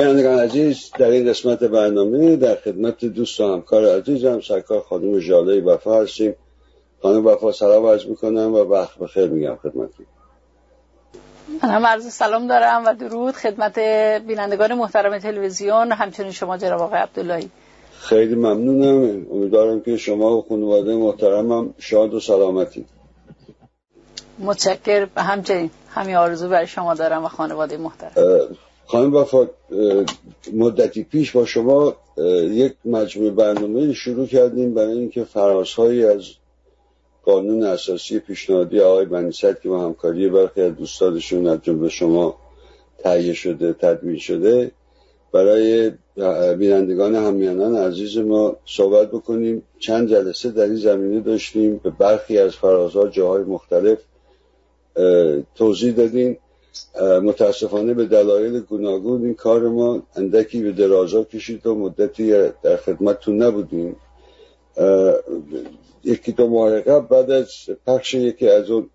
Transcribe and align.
بینندگان 0.00 0.38
عزیز 0.38 0.90
در 0.98 1.08
این 1.08 1.28
قسمت 1.28 1.64
برنامه 1.64 2.36
در 2.36 2.56
خدمت 2.56 3.04
دوست 3.04 3.40
و 3.40 3.52
همکار 3.52 3.98
عزیزم 3.98 4.40
سرکار 4.40 4.80
خانم 4.80 5.18
جاله 5.18 5.60
وفا 5.60 6.02
هستیم. 6.02 6.34
خانم 7.02 7.26
وفا 7.26 7.52
سلام 7.52 7.86
عرض 7.86 8.06
می‌کنم 8.06 8.54
و 8.54 8.58
وقت 8.58 8.98
بخیر 8.98 9.26
میگم 9.26 9.56
خدمتتون. 9.62 10.06
من 11.62 11.68
هم 11.70 11.86
عرض 11.86 12.06
سلام 12.12 12.46
دارم 12.46 12.84
و 12.86 12.94
درود 12.94 13.34
خدمت 13.34 13.78
بینندگان 14.26 14.74
محترم 14.74 15.18
تلویزیون 15.18 15.92
همچنین 15.92 16.32
شما 16.32 16.58
جناب 16.58 16.80
آقای 16.80 16.98
عبداللهی. 16.98 17.48
خیلی 18.00 18.34
ممنونم. 18.34 19.26
امیدوارم 19.32 19.80
که 19.80 19.96
شما 19.96 20.36
و 20.36 20.42
خانواده 20.48 20.96
محترمم 20.96 21.74
شاد 21.78 22.14
و 22.14 22.20
سلامتی 22.20 22.86
متشکر 24.38 25.06
همچنین 25.16 25.70
همین 25.94 26.16
آرزو 26.16 26.48
برای 26.48 26.66
شما 26.66 26.94
دارم 26.94 27.24
و 27.24 27.28
خانواده 27.28 27.76
محترم. 27.76 28.12
خانم 28.90 29.14
وفا 29.14 29.48
مدتی 30.52 31.02
پیش 31.02 31.32
با 31.32 31.44
شما 31.44 31.96
یک 32.50 32.72
مجموعه 32.84 33.30
برنامه 33.30 33.92
شروع 33.92 34.26
کردیم 34.26 34.74
برای 34.74 34.98
اینکه 34.98 35.24
فرازهایی 35.24 36.04
از 36.04 36.22
قانون 37.22 37.62
اساسی 37.62 38.18
پیشنهادی 38.18 38.80
آقای 38.80 39.04
بنیصد 39.04 39.60
که 39.60 39.68
با 39.68 39.80
همکاری 39.80 40.28
برخی 40.28 40.60
از 40.60 40.76
دوستانشون 40.76 41.46
از 41.46 41.58
جمله 41.62 41.88
شما 41.88 42.36
تهیه 42.98 43.32
شده 43.32 43.72
تدوین 43.72 44.18
شده 44.18 44.70
برای 45.32 45.92
بینندگان 46.58 47.14
همیانان 47.14 47.76
عزیز 47.76 48.18
ما 48.18 48.56
صحبت 48.66 49.08
بکنیم. 49.10 49.62
چند 49.78 50.08
جلسه 50.08 50.50
در 50.50 50.64
این 50.64 50.76
زمینه 50.76 51.20
داشتیم 51.20 51.80
به 51.82 51.90
برخی 51.90 52.38
از 52.38 52.56
فرازها 52.56 53.08
جاهای 53.08 53.42
مختلف 53.42 53.98
توضیح 55.54 55.94
دادیم. 55.94 56.38
متاسفانه 57.22 57.94
به 57.94 58.04
دلایل 58.04 58.60
گوناگون 58.60 59.24
این 59.24 59.34
کار 59.34 59.68
ما 59.68 60.02
اندکی 60.16 60.62
به 60.62 60.72
درازا 60.72 61.24
کشید 61.24 61.66
و 61.66 61.74
مدتی 61.74 62.32
در 62.62 62.76
خدمتتون 62.76 63.42
نبودیم. 63.42 63.96
یکی 66.04 66.32
دو 66.32 66.46
ماه 66.46 66.80
قبل 66.80 67.06
بعد 67.06 67.30
از 67.30 67.48
پخش 67.86 68.14
یکی 68.14 68.48
از 68.48 68.70
اون 68.70 68.90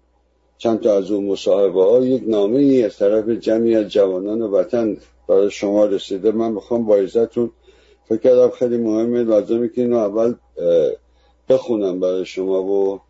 چند 0.57 0.79
تا 0.79 0.97
از 0.97 1.11
اون 1.11 1.25
مصاحبه 1.25 1.83
ها 1.83 2.05
یک 2.05 2.23
نامه 2.27 2.59
ای 2.59 2.83
از 2.83 2.97
طرف 2.97 3.29
جمعی 3.29 3.75
از 3.75 3.87
جوانان 3.87 4.41
وطن 4.41 4.97
برای 5.27 5.51
شما 5.51 5.85
رسیده. 5.85 6.31
من 6.31 6.51
می‌خوام 6.51 6.85
با 6.85 6.95
عزتون 6.95 7.51
فکر 8.09 8.17
کردم 8.17 8.49
خیلی 8.49 8.77
مهمه 8.77 9.23
لازمه 9.23 9.67
که 9.67 9.81
اینو 9.81 9.97
اول 9.97 10.33
بخونم 11.49 11.99
برای 11.99 12.25
شما 12.25 12.63
و 12.63 13.01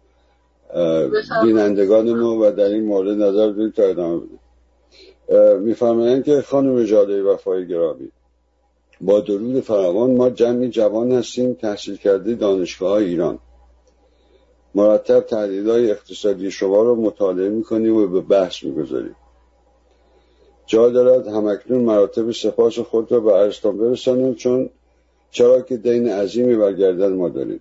بینندگان 1.43 2.13
ما 2.13 2.37
و 2.39 2.51
در 2.51 2.65
این 2.65 2.85
مورد 2.85 3.21
نظر 3.21 3.51
بدید 3.51 3.73
تا 3.73 3.83
ادامه 3.83 4.17
بدید 4.17 4.44
میفرمایند 5.59 6.23
که 6.23 6.41
خانم 6.41 6.83
جاده 6.83 7.23
وفای 7.23 7.67
گرامی 7.67 8.11
با 9.01 9.19
درود 9.19 9.59
فراوان 9.59 10.15
ما 10.15 10.29
جمعی 10.29 10.69
جوان 10.69 11.11
هستیم 11.11 11.53
تحصیل 11.53 11.95
کرده 11.95 12.35
دانشگاه 12.35 12.93
ایران. 12.93 13.39
مرتب 14.75 15.19
تحلیل 15.19 15.69
های 15.69 15.91
اقتصادی 15.91 16.51
شما 16.51 16.83
رو 16.83 16.95
مطالعه 16.95 17.49
می‌کنیم 17.49 17.95
و 17.95 18.07
به 18.07 18.21
بحث 18.21 18.63
می‌گذاریم. 18.63 19.15
جا 20.65 20.89
دارد 20.89 21.27
همکنون 21.27 21.83
مراتب 21.83 22.31
سپاس 22.31 22.79
خود 22.79 23.11
را 23.11 23.19
به 23.19 23.33
ارستان 23.33 23.77
برسانیم 23.77 24.33
چون 24.33 24.69
چرا 25.31 25.61
که 25.61 25.77
دین 25.77 26.09
عظیمی 26.09 26.55
برگردن 26.55 27.13
ما 27.13 27.29
داریم. 27.29 27.59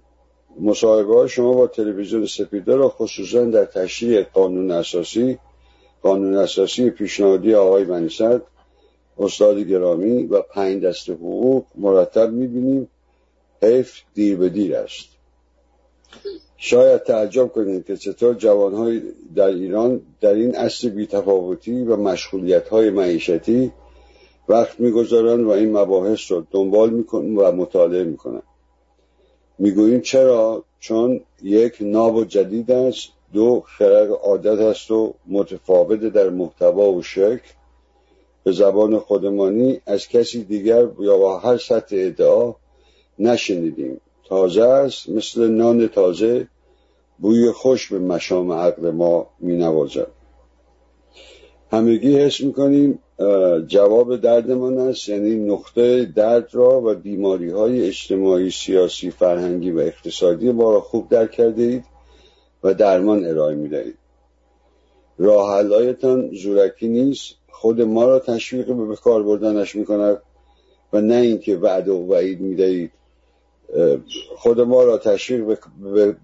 مصاحبه 0.60 1.28
شما 1.28 1.52
با 1.52 1.66
تلویزیون 1.66 2.26
سپیده 2.26 2.76
را 2.76 2.88
خصوصا 2.88 3.44
در 3.44 3.64
تشریح 3.64 4.22
قانون 4.22 4.70
اساسی 4.70 5.38
قانون 6.04 6.36
اساسی 6.36 6.90
پیشنهادی 6.90 7.54
آقای 7.54 7.84
بنیصد 7.84 8.42
استاد 9.18 9.58
گرامی 9.58 10.22
و 10.22 10.42
پنج 10.42 10.82
دست 10.82 11.10
حقوق 11.10 11.64
مرتب 11.74 12.32
می‌بینیم. 12.32 12.88
حیف 13.62 13.92
دیر 14.14 14.36
به 14.36 14.48
دیر 14.48 14.76
است. 14.76 15.06
شاید 16.56 17.02
تعجب 17.02 17.48
کنید 17.48 17.86
که 17.86 17.96
چطور 17.96 18.34
جوانهای 18.34 19.02
در 19.34 19.46
ایران 19.46 20.00
در 20.20 20.34
این 20.34 20.56
اصل 20.56 20.88
بیتفاوتی 20.88 21.82
و 21.82 21.96
مشغولیت 21.96 22.68
های 22.68 22.90
معیشتی 22.90 23.72
وقت 24.48 24.80
می‌گذارند 24.80 25.44
و 25.44 25.50
این 25.50 25.76
مباحث 25.76 26.32
رو 26.32 26.46
دنبال 26.50 26.90
می‌کنن 26.90 27.36
و 27.36 27.52
مطالعه 27.52 28.04
می‌کنن. 28.04 28.42
می‌گوییم 29.58 30.00
چرا؟ 30.00 30.64
چون 30.80 31.20
یک 31.42 31.76
ناب 31.80 32.16
و 32.16 32.24
جدید 32.24 32.70
است 32.70 33.08
دو 33.34 33.62
خرق 33.66 34.18
عادت 34.22 34.60
است 34.60 34.90
و 34.90 35.14
متفاوت 35.26 36.00
در 36.00 36.28
محتوا 36.28 36.92
و 36.92 37.02
شکل 37.02 37.48
به 38.44 38.52
زبان 38.52 38.98
خودمانی 38.98 39.80
از 39.86 40.08
کسی 40.08 40.44
دیگر 40.44 40.88
یا 40.98 41.18
با 41.18 41.38
هر 41.38 41.56
سطح 41.56 41.96
ادعا 41.98 42.54
نشنیدیم. 43.18 44.00
تازه 44.28 44.62
است 44.62 45.08
مثل 45.08 45.48
نان 45.48 45.88
تازه 45.88 46.48
بوی 47.18 47.50
خوش 47.50 47.92
به 47.92 47.98
مشام 47.98 48.52
عقل 48.52 48.90
ما 48.90 49.26
می 49.40 49.56
نوازد 49.56 50.06
همگی 51.72 52.18
حس 52.18 52.40
می‌کنیم 52.40 52.98
جواب 53.66 54.16
دردمان 54.16 54.78
است 54.78 55.08
یعنی 55.08 55.34
نقطه 55.34 56.04
درد 56.04 56.48
را 56.52 56.80
و 56.80 56.94
بیماری 56.94 57.50
های 57.50 57.86
اجتماعی 57.86 58.50
سیاسی 58.50 59.10
فرهنگی 59.10 59.70
و 59.70 59.78
اقتصادی 59.78 60.52
ما 60.52 60.72
را 60.72 60.80
خوب 60.80 61.08
درک 61.08 61.30
کرده 61.30 61.62
اید. 61.62 61.84
و 62.64 62.74
درمان 62.74 63.24
ارائه 63.24 63.54
می 63.54 63.68
دهید 63.68 63.98
راه 65.18 65.62
زورکی 66.32 66.88
نیست. 66.88 67.34
خود 67.50 67.80
ما 67.80 68.04
را 68.04 68.18
تشویق 68.18 68.72
به 68.72 68.96
کار 68.96 69.22
بردنش 69.22 69.74
می 69.74 69.84
کند 69.84 70.22
و 70.92 71.00
نه 71.00 71.14
اینکه 71.14 71.56
وعده 71.56 71.92
و 71.92 72.12
وعید 72.12 72.40
می 72.40 72.54
دهید 72.54 72.90
خود 74.36 74.60
ما 74.60 74.84
را 74.84 74.98
تشویق 74.98 75.58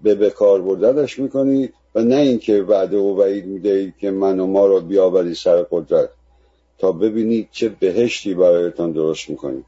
به 0.03 0.15
بکار 0.15 0.61
بردنش 0.61 1.19
می‌کنید 1.19 1.73
و 1.95 2.03
نه 2.03 2.15
اینکه 2.15 2.61
وعده 2.61 2.97
و 2.97 3.19
وعید 3.19 3.45
می‌دهید 3.45 3.93
که 3.99 4.11
من 4.11 4.39
و 4.39 4.47
ما 4.47 4.67
را 4.67 4.79
بیاوری 4.79 5.35
سر 5.35 5.63
قدرت 5.63 6.09
تا 6.77 6.91
ببینید 6.91 7.47
چه 7.51 7.69
بهشتی 7.69 8.33
برایتان 8.33 8.91
درست 8.91 9.29
می‌کنید. 9.29 9.65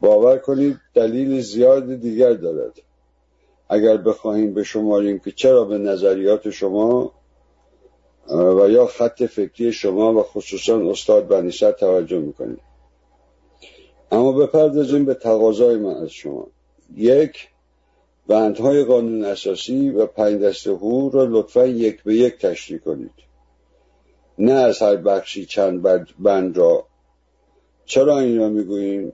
باور 0.00 0.38
کنید 0.38 0.76
دلیل 0.94 1.40
زیاد 1.40 1.94
دیگر 1.94 2.32
دارد. 2.32 2.72
اگر 3.68 3.96
بخواهیم 3.96 4.54
به 4.54 4.64
شماریم 4.64 5.18
که 5.18 5.32
چرا 5.32 5.64
به 5.64 5.78
نظریات 5.78 6.50
شما 6.50 7.12
و 8.28 8.68
یا 8.68 8.86
خط 8.86 9.22
فکری 9.22 9.72
شما 9.72 10.14
و 10.14 10.22
خصوصا 10.22 10.90
استاد 10.90 11.28
بنیصد 11.28 11.76
توجه 11.76 12.18
می‌کنید. 12.18 12.60
اما 14.12 14.32
بپردازیم 14.32 15.04
به 15.04 15.14
تقاضای 15.14 15.76
من 15.76 15.96
از 15.96 16.10
شما. 16.10 16.46
یک 16.96 17.48
بندهای 18.26 18.84
قانون 18.84 19.24
اساسی 19.24 19.90
و 19.90 20.06
پنج 20.06 20.42
دسته 20.42 20.70
حقوق 20.70 21.14
را 21.14 21.24
لطفا 21.24 21.66
یک 21.66 22.02
به 22.02 22.14
یک 22.14 22.38
تشریح 22.38 22.80
کنید. 22.80 23.12
نه 24.38 24.52
از 24.52 24.82
هر 24.82 24.96
بخشی 24.96 25.46
چند 25.46 25.82
بند 26.18 26.56
را. 26.56 26.86
چرا 27.84 28.18
این 28.18 28.38
را 28.38 28.48
می‌گوییم؟ 28.48 29.12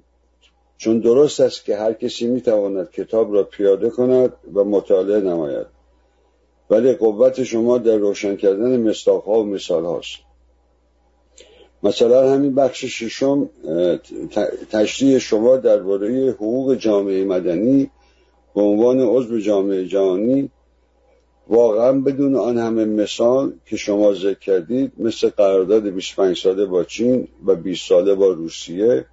چون 0.82 0.98
درست 0.98 1.40
است 1.40 1.64
که 1.64 1.76
هر 1.76 1.92
کسی 1.92 2.26
می‌تواند 2.26 2.90
کتاب 2.90 3.34
را 3.34 3.42
پیاده 3.42 3.90
کند 3.90 4.32
و 4.54 4.64
مطالعه 4.64 5.20
نماید. 5.20 5.66
ولی 6.70 6.92
قوت 6.92 7.42
شما 7.42 7.78
در 7.78 7.96
روشن 7.96 8.36
کردن 8.36 8.80
مستاقها 8.80 9.40
و 9.40 9.44
مثال 9.44 9.84
هاست. 9.84 10.16
مثلا 11.82 12.32
همین 12.32 12.54
بخش 12.54 12.84
ششم 12.84 13.50
تشریح 14.70 15.18
شما 15.18 15.56
درباره 15.56 16.30
حقوق 16.30 16.74
جامعه 16.74 17.24
مدنی 17.24 17.90
به 18.54 18.60
عنوان 18.60 19.00
عضو 19.00 19.38
جامعه 19.38 19.86
جهانی. 19.86 20.50
واقعا 21.48 21.92
بدون 21.92 22.36
آن 22.36 22.58
همه 22.58 22.84
مثال 22.84 23.52
که 23.66 23.76
شما 23.76 24.14
ذکر 24.14 24.38
کردید 24.38 24.92
مثل 24.98 25.28
قرارداد 25.28 25.88
25 25.88 26.38
ساله 26.38 26.66
با 26.66 26.84
چین 26.84 27.28
و 27.46 27.54
20 27.54 27.88
ساله 27.88 28.14
با 28.14 28.26
روسیه 28.26 29.06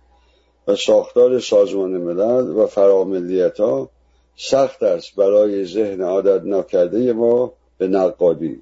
و 0.70 0.76
ساختار 0.76 1.40
سازمان 1.40 1.98
ملل 1.98 2.50
و 2.50 2.66
فراملیت 2.68 3.60
ها 3.60 3.90
سخت 4.36 4.84
است 4.84 5.16
برای 5.16 5.66
ذهن 5.66 6.02
عادت 6.02 6.44
نکرده 6.44 7.14
ما 7.14 7.54
به 7.78 7.88
نقادی. 7.88 8.62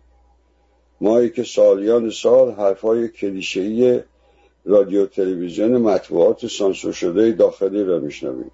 مایی 1.02 1.30
که 1.30 1.44
سالیان 1.44 2.10
سال 2.10 2.52
حرفای 2.52 3.08
کلیشه‌ای 3.08 4.02
رادیو 4.66 5.06
تلویزیون 5.06 5.78
مطبوعات 5.78 6.48
سانسور 6.48 6.94
شده 6.94 7.32
داخلی 7.32 7.84
را 7.84 8.00
میشنویم. 8.00 8.52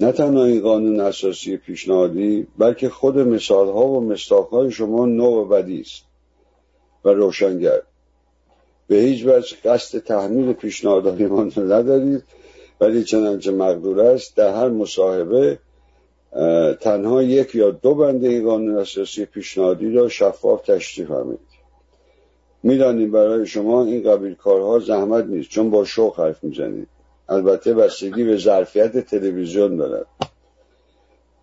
نه 0.00 0.12
تنها 0.12 0.44
این 0.44 0.62
قانون 0.62 1.00
اساسی 1.00 1.56
پیشنهادی 1.56 2.46
بلکه 2.58 2.88
خود 2.88 3.18
مثالها 3.18 3.86
و 3.86 4.00
مستاقهای 4.00 4.70
شما 4.70 5.06
نو 5.06 5.24
و 5.24 5.44
بدی 5.44 5.80
است 5.80 6.04
و 7.04 7.08
روشنگر. 7.08 7.82
به 8.88 8.96
هیچ 8.96 9.26
وجه 9.26 9.56
قصد 9.64 9.98
تحمیل 9.98 10.52
پیشنهادهایمان 10.52 11.52
ندارید 11.56 12.22
ولی 12.80 13.04
چنانچه 13.04 13.50
مقدور 13.50 14.00
است 14.00 14.36
در 14.36 14.54
هر 14.54 14.68
مصاحبه 14.68 15.58
تنها 16.80 17.22
یک 17.22 17.54
یا 17.54 17.70
دو 17.70 17.94
بنده 17.94 18.28
این 18.28 18.44
قانون 18.44 18.78
اساسی 18.78 19.24
پیشنهادی 19.24 19.92
را 19.92 20.08
شفاف 20.08 20.62
تشریح 20.62 21.08
فرمایید. 21.08 21.40
می‌دانیم 22.62 23.10
برای 23.10 23.46
شما 23.46 23.84
این 23.84 24.02
قبیل 24.02 24.34
کارها 24.34 24.78
زحمت 24.78 25.24
نیست 25.24 25.48
چون 25.48 25.70
با 25.70 25.84
شوق 25.84 26.20
حرف 26.20 26.44
می‌زنید. 26.44 26.88
البته 27.28 27.74
بستگی 27.74 28.24
به 28.24 28.36
ظرفیت 28.36 28.98
تلویزیون 28.98 29.76
دارد. 29.76 30.06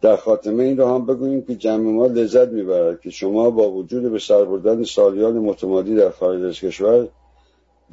در 0.01 0.16
خاتمه 0.16 0.63
این 0.63 0.78
را 0.78 0.95
هم 0.95 1.06
بگوییم 1.06 1.42
که 1.42 1.56
جمع 1.56 1.92
ما 1.92 2.07
لذت 2.07 2.48
می‌برد 2.48 3.01
که 3.01 3.10
شما 3.10 3.50
با 3.50 3.72
وجود 3.72 4.12
به 4.12 4.19
سر 4.19 4.45
بردن 4.45 4.84
سالیان 4.84 5.34
متمادی 5.34 5.95
در 5.95 6.10
خارج 6.10 6.44
از 6.44 6.60
کشور 6.60 7.07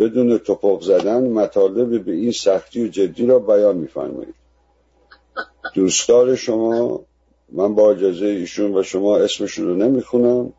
بدون 0.01 0.39
توپق 0.39 0.83
زدن 0.83 1.29
مطالب 1.29 2.05
به 2.05 2.13
این 2.13 2.33
سختی 2.33 2.85
و 2.85 2.89
جدی 2.89 3.27
را 3.27 3.39
بیان 3.39 3.77
میفرمایید. 3.77 4.35
دوستدار 5.75 6.37
شما 6.37 7.01
من 7.53 7.75
با 7.75 7.91
اجازه 7.91 8.27
ایشون 8.27 8.77
و 8.77 8.83
شما 8.83 9.17
اسمشون 9.17 9.67
رو 9.67 9.77
نمی‌خونم. 9.77 10.53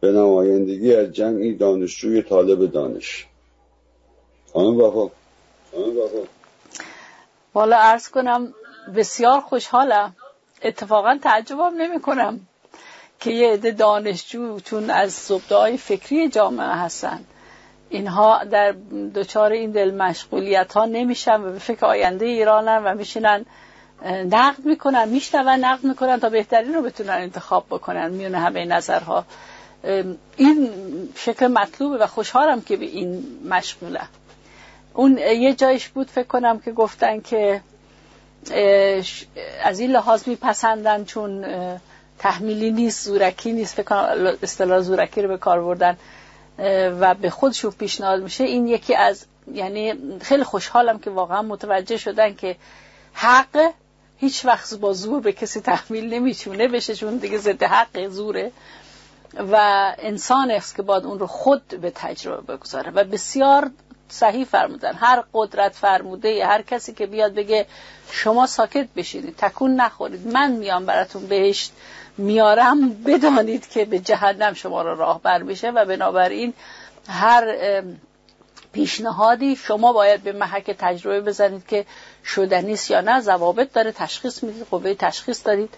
به 0.00 0.12
نمایندگی 0.12 0.94
از 0.94 1.12
جمعی 1.12 1.54
دانشجوی 1.54 2.22
طالب 2.22 2.72
دانش. 2.72 3.26
خانم 4.52 4.76
بابا 4.76 5.10
والا 7.54 7.76
ارز 7.76 8.08
کنم 8.08 8.54
بسیار 8.96 9.40
خوشحالم. 9.40 10.16
اتفاقا 10.62 11.18
تعجبم 11.22 11.74
نمی 11.78 12.00
کنم 12.00 12.40
که 13.20 13.30
یه 13.30 13.52
عده 13.52 13.70
دانشجو 13.70 14.60
چون 14.60 14.90
از 14.90 15.12
زبده 15.12 15.76
فکری 15.76 16.28
جامعه 16.28 16.66
هستن. 16.66 17.24
اینها 17.90 18.44
در 18.44 18.74
دچار 19.14 19.52
این 19.52 19.70
دل 19.70 19.94
مشغولیت 19.94 20.72
ها 20.72 20.84
نمیشن 20.84 21.40
و 21.40 21.52
به 21.52 21.58
فکر 21.58 21.86
آینده 21.86 22.26
ایرانن 22.26 22.82
و 22.84 22.94
میشینن 22.94 23.44
نقد 24.04 24.64
می‌کنن 24.64 25.08
میشنون 25.08 25.48
نقد 25.48 25.84
می‌کنن 25.84 26.20
تا 26.20 26.28
بهترین 26.28 26.74
رو 26.74 26.82
بتونن 26.82 27.10
انتخاب 27.10 27.66
بکنن 27.70 28.10
میون 28.10 28.34
همه 28.34 28.64
نظرها. 28.64 29.24
این 30.36 30.70
شکل 31.16 31.46
مطلوبه 31.46 31.96
و 31.96 32.06
خوشحالم 32.06 32.60
که 32.60 32.76
به 32.76 32.84
این 32.84 33.24
مشغوله. 33.48 34.00
اون 34.94 35.18
یه 35.18 35.54
جایش 35.54 35.88
بود 35.88 36.10
فکر 36.10 36.26
کنم 36.26 36.58
که 36.58 36.72
گفتن 36.72 37.20
که 37.20 37.60
از 39.64 39.80
این 39.80 39.90
لحاظ 39.90 40.28
میپسندن 40.28 41.04
چون 41.04 41.46
تحمیلی 42.18 42.70
نیست 42.70 43.04
زورکی 43.04 43.52
نیست 43.52 43.74
فکر 43.74 43.84
کنم 43.84 44.36
اصطلاح 44.42 44.80
زورکی 44.80 45.22
رو 45.22 45.28
به 45.28 45.38
کار 45.38 45.60
بردن. 45.60 45.96
و 47.00 47.14
به 47.14 47.30
خودشون 47.30 47.70
پیشنهاد 47.70 48.22
میشه 48.22 48.44
این 48.44 48.66
یکی 48.66 48.94
از 48.94 49.26
یعنی 49.52 49.94
خیلی 50.20 50.44
خوشحالم 50.44 50.98
که 50.98 51.10
واقعا 51.10 51.42
متوجه 51.42 51.96
شدن 51.96 52.34
که 52.34 52.56
حق 53.12 53.72
هیچ 54.16 54.44
وقت 54.44 54.74
با 54.74 54.92
زور 54.92 55.20
به 55.20 55.32
کسی 55.32 55.60
تحمیل 55.60 56.14
نمی‌تونه 56.14 56.68
بشه 56.68 56.94
چون 56.94 57.16
دیگه 57.16 57.38
ضد 57.38 57.62
حق 57.62 58.08
زوره 58.08 58.52
و 59.52 59.56
انسان 59.98 60.50
است 60.50 60.76
که 60.76 60.82
باید 60.82 61.04
اون 61.04 61.18
رو 61.18 61.26
خود 61.26 61.66
به 61.66 61.90
تجربه 61.90 62.56
بگذاره. 62.56 62.90
و 62.90 63.04
بسیار 63.04 63.70
صحیح 64.08 64.44
فرمودن. 64.44 64.92
هر 64.94 65.24
قدرت 65.34 65.74
فرموده 65.74 66.46
هر 66.46 66.62
کسی 66.62 66.94
که 66.94 67.06
بیاد 67.06 67.34
بگه 67.34 67.66
شما 68.10 68.46
ساکت 68.46 68.88
بشینید 68.96 69.36
تکون 69.36 69.74
نخورید 69.74 70.26
من 70.26 70.52
میام 70.52 70.86
براتون 70.86 71.26
بهشت 71.26 71.72
میارم 72.18 73.02
بدانید 73.02 73.68
که 73.68 73.84
به 73.84 73.98
جهنم 73.98 74.54
شما 74.54 74.82
را 74.82 74.94
راهبر 74.94 75.42
میشه 75.42 75.70
و 75.70 75.84
بنابراین 75.84 76.54
هر 77.08 77.56
پیشنهادی 78.72 79.56
شما 79.56 79.92
باید 79.92 80.22
به 80.22 80.32
محک 80.32 80.70
تجربه 80.70 81.20
بزنید 81.20 81.66
که 81.66 81.86
شدنیست 82.24 82.90
یا 82.90 83.00
نه. 83.00 83.20
ضوابط 83.20 83.72
داره 83.72 83.92
تشخیص 83.92 84.42
می‌دید 84.42 84.66
قوه 84.70 84.94
تشخیص 84.94 85.46
دارید. 85.46 85.74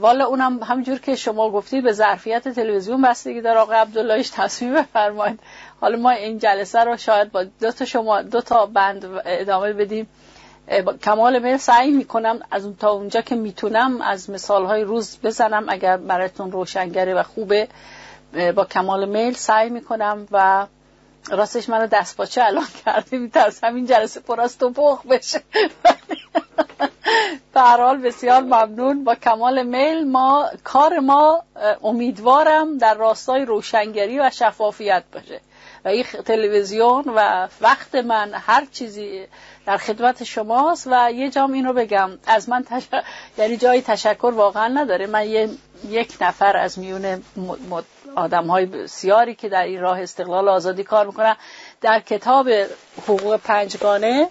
والا 0.00 0.26
اونم 0.26 0.62
همجور 0.62 0.98
که 0.98 1.16
شما 1.16 1.50
گفتید 1.50 1.84
به 1.84 1.92
ظرفیت 1.92 2.48
تلویزیون 2.48 3.02
بستگی 3.02 3.40
داره. 3.40 3.58
آقای 3.58 3.76
عبداللهش 3.76 4.30
تصمیم 4.30 4.74
بفرمایید. 4.74 5.40
حالا 5.80 5.98
ما 5.98 6.10
این 6.10 6.38
جلسه 6.38 6.84
رو 6.84 6.96
شاید 6.96 7.32
با 7.32 7.44
دو 7.60 7.72
تا 7.72 7.84
شما 7.84 8.22
دو 8.22 8.40
تا 8.40 8.66
بند 8.66 9.22
ادامه 9.24 9.72
بدیم. 9.72 10.08
کمال 11.02 11.38
میل 11.38 11.56
سعی 11.56 11.90
می‌کنم 11.90 12.40
از 12.50 12.64
اون 12.64 12.76
تا 12.76 12.90
اونجا 12.90 13.20
که 13.20 13.34
می‌تونم 13.34 14.00
از 14.00 14.30
مثال 14.30 14.64
های 14.64 14.84
روز 14.84 15.18
بزنم. 15.22 15.64
اگر 15.68 15.96
براتون 15.96 16.52
روشنگره 16.52 17.14
و 17.14 17.22
خوبه 17.22 17.68
با 18.56 18.64
کمال 18.64 19.08
میل 19.08 19.34
سعی 19.34 19.70
می‌کنم 19.70 20.28
و 20.32 20.66
راستش 21.30 21.68
منو 21.68 21.86
دست 21.86 22.16
باچه 22.16 22.44
الان 22.44 22.66
کرده 22.84 23.18
میترسم 23.18 23.74
این 23.74 23.86
جلسه 23.86 24.20
پر 24.20 24.40
از 24.40 24.58
تو 24.58 24.98
بشه. 25.10 25.42
در 27.54 27.80
حال 27.80 27.96
بسیار 27.96 28.42
ممنون. 28.42 29.04
با 29.04 29.14
کمال 29.14 29.62
میل 29.62 30.04
ما 30.04 30.50
کار 30.64 30.98
ما 30.98 31.42
امیدوارم 31.82 32.78
در 32.78 32.94
راستای 32.94 33.44
روشنگری 33.44 34.18
و 34.18 34.30
شفافیت 34.30 35.04
باشه. 35.12 35.40
و 35.84 35.88
این 35.88 36.04
تلویزیون 36.04 37.04
و 37.16 37.48
وقت 37.60 37.94
من 37.94 38.34
هر 38.34 38.66
چیزی 38.72 39.26
در 39.66 39.76
خدمت 39.76 40.24
شماست 40.24 40.88
و 40.90 41.12
یه 41.12 41.30
جام 41.30 41.52
این 41.52 41.64
رو 41.66 41.72
بگم. 41.72 42.10
از 42.26 42.48
من 42.48 42.64
تش... 42.64 42.88
یعنی 43.38 43.56
جای 43.56 43.82
تشکر 43.82 44.32
واقعا 44.36 44.68
نداره. 44.68 45.06
من 45.06 45.28
یه... 45.28 45.48
یک 45.88 46.16
نفر 46.20 46.56
از 46.56 46.78
میون 46.78 47.22
آدم 48.16 48.46
های 48.46 48.66
بسیاری 48.66 49.34
که 49.34 49.48
در 49.48 49.62
این 49.62 49.80
راه 49.80 50.00
استقلال 50.00 50.48
آزادی 50.48 50.84
کار 50.84 51.06
می‌کنن 51.06 51.36
در 51.80 52.00
کتاب 52.00 52.48
حقوق 53.08 53.36
پنجگانه 53.36 54.28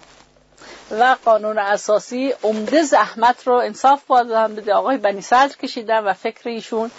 و 0.90 1.16
قانون 1.24 1.58
اساسی 1.58 2.34
عمده 2.42 2.82
زحمت 2.82 3.46
رو 3.46 3.54
انصاف 3.54 4.04
باید 4.06 4.30
هم 4.30 4.54
بده. 4.54 4.74
آقای 4.74 4.96
بنی 4.96 5.20
صدر 5.20 5.56
کشیدن 5.62 5.98
و 6.04 6.12
فکر 6.12 6.48
ایشون 6.48 6.90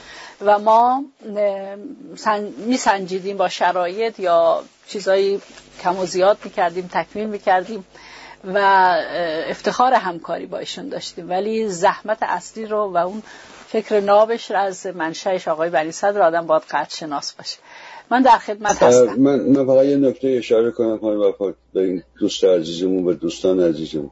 و 0.41 0.59
ما 0.59 1.03
میسنجیدیم 2.57 3.37
با 3.37 3.49
شرایط 3.49 4.19
یا 4.19 4.63
چیزایی 4.87 5.41
کم 5.81 5.99
و 5.99 6.05
زیاد 6.05 6.37
می‌کردیم 6.43 6.89
تکمیل 6.93 7.27
می‌کردیم 7.27 7.85
و 8.53 8.57
افتخار 9.49 9.93
همکاری 9.93 10.45
با 10.45 10.57
ایشون 10.57 10.89
داشتیم. 10.89 11.29
ولی 11.29 11.69
زحمت 11.69 12.17
اصلی 12.21 12.65
رو 12.65 12.93
و 12.93 12.97
اون 12.97 13.23
فکر 13.69 13.99
نابش 13.99 14.51
رو 14.51 14.57
از 14.57 14.87
منشأش 14.87 15.47
آقای 15.47 15.69
بنی 15.69 15.91
صدر 15.91 16.21
آدم 16.21 16.47
باید 16.47 16.63
قطع 16.69 16.95
شناس 16.95 17.33
باشه. 17.33 17.57
من 18.11 18.21
در 18.21 18.37
خدمت 18.37 18.83
هستم. 18.83 19.19
من, 19.19 19.39
من 19.39 19.65
فقط 19.65 19.85
یه 19.85 19.97
نکته 19.97 20.27
اشاره 20.27 20.71
کنم 20.71 20.97
خانم 20.97 21.33
به 21.73 21.81
این 21.81 22.03
دوست 22.19 22.43
عزیزمون 22.43 23.05
و 23.05 23.13
دوستان 23.13 23.59
عزیزمون 23.59 24.11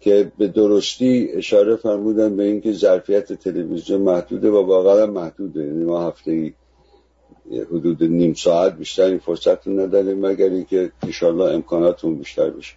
که 0.00 0.32
به 0.38 0.46
درستی 0.46 1.28
اشاره 1.34 1.76
فرمودن 1.76 2.36
به 2.36 2.42
اینکه 2.42 2.72
ظرفیت 2.72 3.32
تلویزیون 3.32 4.00
محدوده 4.00 4.50
و 4.50 4.66
واقعا 4.66 5.06
محدوده. 5.06 5.60
یعنی 5.60 5.84
ما 5.84 6.06
هفته 6.08 6.30
ای 6.30 6.52
حدود 7.70 8.02
نیم 8.04 8.34
ساعت 8.34 8.76
بیشتر 8.76 9.02
این 9.02 9.18
فرصت 9.18 9.66
رو 9.66 9.80
نداریم 9.80 10.26
مگر 10.26 10.48
اینکه 10.48 10.92
انشالله 11.02 11.44
امکاناتون 11.44 12.18
بیشتر 12.18 12.50
بشه 12.50 12.74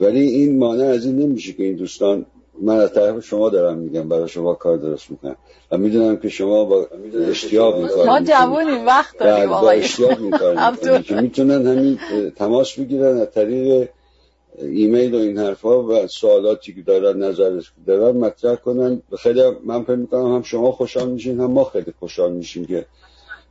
ولی 0.00 0.20
این 0.20 0.58
مانع 0.58 0.84
از 0.84 1.06
این 1.06 1.18
نمیشه 1.18 1.52
که 1.52 1.62
این 1.62 1.76
دوستان 1.76 2.26
من 2.62 2.76
از 2.76 2.92
طرف 2.92 3.24
شما 3.24 3.48
دارم 3.48 3.78
میگم 3.78 4.08
برای 4.08 4.28
شما 4.28 4.54
کار 4.54 4.76
درست 4.76 5.10
می‌کنم. 5.10 5.36
و 5.70 5.78
می‌دونم 5.78 6.16
که 6.16 6.28
شما 6.28 6.64
با 6.64 6.86
اشتیاق 7.28 7.74
این 7.74 7.88
کار 7.88 8.06
ما 8.06 8.20
جوونیم 8.20 8.86
وقت 8.86 9.18
داریم 9.18 9.36
بله، 9.36 9.46
با 9.46 9.70
اشتیاق 9.70 10.18
این 10.20 10.30
کار 10.30 10.76
که 11.02 11.14
می‌تونن 11.14 11.66
همین 11.66 11.98
تماس 12.36 12.78
بگیرن 12.78 13.20
از 13.20 13.30
طریق 13.30 13.88
ایمیل 14.58 15.14
و 15.14 15.18
این 15.18 15.38
حرفا 15.38 15.82
و 15.82 16.06
سوالاتی 16.06 16.74
که 16.74 16.82
دارن 16.82 17.22
نظرش 17.22 17.72
دارن 17.86 18.16
مطرح 18.16 18.54
کنن. 18.54 19.02
خیلی 19.18 19.42
من 19.64 19.82
فکر 19.82 19.96
می‌کنم 19.96 20.34
هم 20.34 20.42
شما 20.42 20.72
خوشحال 20.72 21.08
میشین 21.08 21.40
هم 21.40 21.50
ما 21.50 21.64
خیلی 21.64 21.94
خوشحال 21.98 22.32
میشیم 22.32 22.64
که 22.66 22.86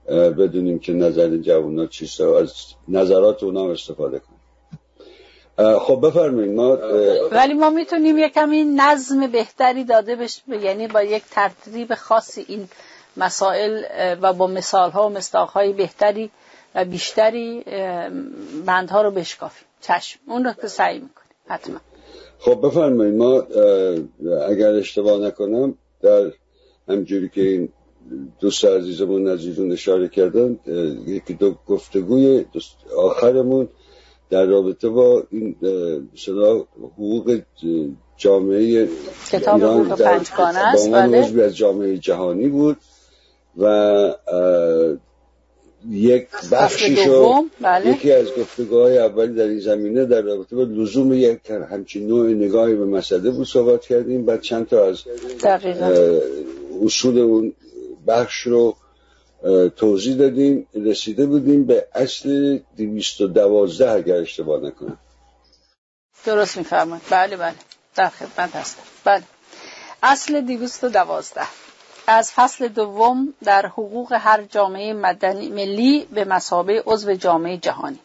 بدونیم 0.09 0.79
که 0.79 0.93
نظر 0.93 1.37
جوان 1.37 1.79
ها 1.79 1.85
چیست 1.85 2.21
و 2.21 2.33
از 2.33 2.53
نظرات 2.87 3.43
اونا 3.43 3.71
استفاده 3.71 4.19
کنیم. 4.19 4.38
خب 5.59 6.07
بفرمایید 6.07 6.51
ما 6.51 6.77
ولی 7.31 7.53
ما 7.53 7.69
می‌تونیم 7.69 8.17
یک 8.17 8.33
کمی 8.33 8.63
نظم 8.63 9.27
بهتری 9.27 9.83
داده 9.83 10.15
بشه 10.15 10.41
یعنی 10.61 10.87
با 10.87 11.03
یک 11.03 11.23
ترتیب 11.31 11.95
خاصی 11.95 12.45
این 12.47 12.67
مسائل 13.17 13.83
و 14.21 14.33
با 14.33 14.47
مثال 14.47 14.91
ها 14.91 15.07
و 15.07 15.09
مستاق 15.09 15.49
های 15.49 15.73
بهتری 15.73 16.29
و 16.75 16.85
بیشتری 16.85 17.63
بندها 18.65 19.01
رو 19.01 19.11
بشکافیم. 19.11 19.67
چشم 19.81 20.19
اون 20.27 20.43
رو 20.43 20.53
که 20.61 20.67
سعی 20.67 20.99
می‌کنیم. 20.99 21.29
حتما. 21.47 21.77
خب 22.39 22.67
بفرمایید 22.67 23.15
ما 23.15 23.41
اگر 24.49 24.73
اشتباه 24.73 25.19
نکنم 25.19 25.75
در 26.01 26.31
همجوری 26.89 27.29
که 27.29 27.41
این 27.41 27.69
دوست 28.39 28.65
عزیزمون 28.65 29.27
نزیدون 29.27 29.71
اشاره 29.71 30.07
کردن 30.07 30.59
یکی 31.07 31.33
دو 31.33 31.55
گفتگوی 31.67 32.45
آخرمون 32.97 33.69
در 34.29 34.45
رابطه 34.45 34.89
با 34.89 35.23
این 35.31 35.55
صدا 36.15 36.67
حقوق 36.77 37.41
جامعه 38.17 38.87
کتاب 39.31 39.55
ایران 39.55 39.95
در 39.95 40.13
است 40.13 40.91
بله. 40.91 41.43
از 41.43 41.57
جامعه 41.57 41.97
جهانی 41.97 42.47
بود 42.47 42.77
و 43.57 44.15
یک 45.89 46.27
بخشیشو 46.51 47.43
بله. 47.61 47.89
یکی 47.89 48.11
از 48.11 48.27
گفتگاه 48.39 48.91
اولی 48.91 49.33
در 49.33 49.47
این 49.47 49.59
زمینه 49.59 50.05
در 50.05 50.21
رابطه 50.21 50.55
با 50.55 50.63
لزوم 50.63 51.13
یک 51.13 51.39
همچین 51.71 52.07
نوع 52.07 52.29
نگاهی 52.29 52.75
به 52.75 52.85
مسئله 52.85 53.31
بود 53.31 53.47
صحبت 53.47 53.81
کردیم 53.81 54.25
بعد 54.25 54.41
چند 54.41 54.67
تا 54.67 54.85
از 54.85 55.03
اصول 56.83 57.19
اون 57.19 57.53
بخش 58.07 58.41
رو 58.41 58.75
توضیح 59.75 60.15
دادیم 60.15 60.67
رسیده 60.73 61.25
بودیم 61.25 61.65
به 61.65 61.87
اصل 61.95 62.59
دویست 62.77 63.21
و 63.21 63.27
دوازده 63.27 63.91
اگر 63.91 64.15
اشتباه 64.15 64.61
نکنم. 64.61 64.97
درست 66.25 66.57
میفرمایید. 66.57 67.03
بله 67.09 67.37
بله. 67.37 67.55
در 67.95 68.09
خدمت 68.09 68.55
هستم. 68.55 68.81
بله. 69.03 69.23
اصل 70.03 70.41
دویست 70.41 70.83
و 70.83 70.89
دوازده. 70.89 71.47
از 72.07 72.31
فصل 72.31 72.67
دوم 72.67 73.33
در 73.43 73.65
حقوق 73.65 74.13
هر 74.13 74.43
جامعه 74.43 74.93
مدنی 74.93 75.49
ملی 75.49 76.07
به 76.11 76.25
مسابه 76.25 76.83
عضو 76.85 77.13
جامعه 77.13 77.57
جهانی. 77.57 77.99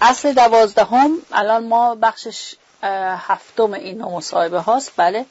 اصل 0.00 0.32
دوازدهم 0.32 1.18
الان 1.32 1.66
ما 1.66 1.94
بخشش 1.94 2.54
هفتم 2.82 3.72
این 3.72 4.02
مصاحبه 4.02 4.60
هاست. 4.60 4.92
بله. 4.96 5.26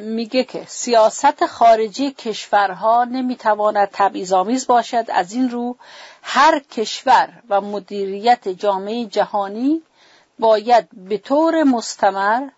میگه 0.00 0.44
که 0.44 0.64
سیاست 0.66 1.46
خارجی 1.46 2.10
کشورها 2.10 3.04
نمی‌تواند 3.04 3.88
تبعیض‌آمیز 3.92 4.66
باشد. 4.66 5.04
از 5.08 5.32
این 5.32 5.50
رو 5.50 5.76
هر 6.22 6.58
کشور 6.58 7.28
و 7.48 7.60
مدیریت 7.60 8.48
جامعه 8.48 9.06
جهانی 9.06 9.82
باید 10.38 10.88
به 10.92 11.18
طور 11.18 11.62
مستمر 11.62 12.48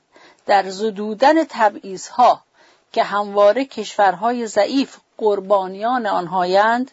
در 0.47 0.69
زدودن 0.71 1.45
تبعیضها 1.45 2.43
که 2.93 3.03
همواره 3.03 3.65
کشورهای 3.65 4.47
ضعیف 4.47 4.97
قربانیان 5.19 6.07
آنهایند 6.07 6.91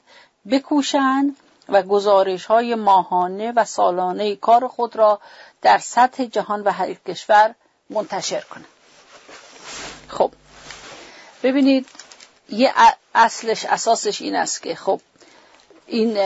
بکوشند 0.52 1.36
و 1.70 1.82
گزارش 1.82 2.46
های 2.46 2.76
ماهانه 2.76 3.52
و 3.56 3.66
سالانه 3.66 4.36
کار 4.36 4.68
خود 4.68 4.96
را 4.96 5.20
در 5.62 5.78
سطح 5.78 6.26
جهان 6.26 6.62
و 6.62 6.72
هر 6.72 6.94
کشور 6.94 7.56
منتشر 7.90 8.42
کنند. 8.42 8.75
خب 10.16 10.32
ببینید 11.44 11.86
یه 12.50 12.74
اصلش 13.16 13.66
اساسش 13.66 14.22
این 14.22 14.36
است 14.36 14.64
که 14.64 14.76
خب 14.76 15.02
این 15.88 16.18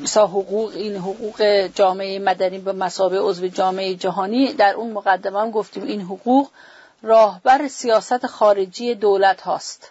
مثلا 0.00 0.26
حقوق 0.26 0.72
این 0.74 0.96
حقوق 0.96 1.42
جامعه 1.66 2.18
مدنی 2.18 2.58
به 2.58 2.72
مسابقه 2.72 3.18
عضو 3.18 3.48
جامعه 3.48 3.94
جهانی 3.94 4.52
در 4.52 4.74
اون 4.74 4.92
مقدمه 4.92 5.40
هم 5.40 5.50
گفتیم 5.50 5.82
این 5.82 6.00
حقوق 6.00 6.50
راهبر 7.02 7.68
سیاست 7.68 8.26
خارجی 8.26 8.94
دولت 8.94 9.40
هاست 9.40 9.90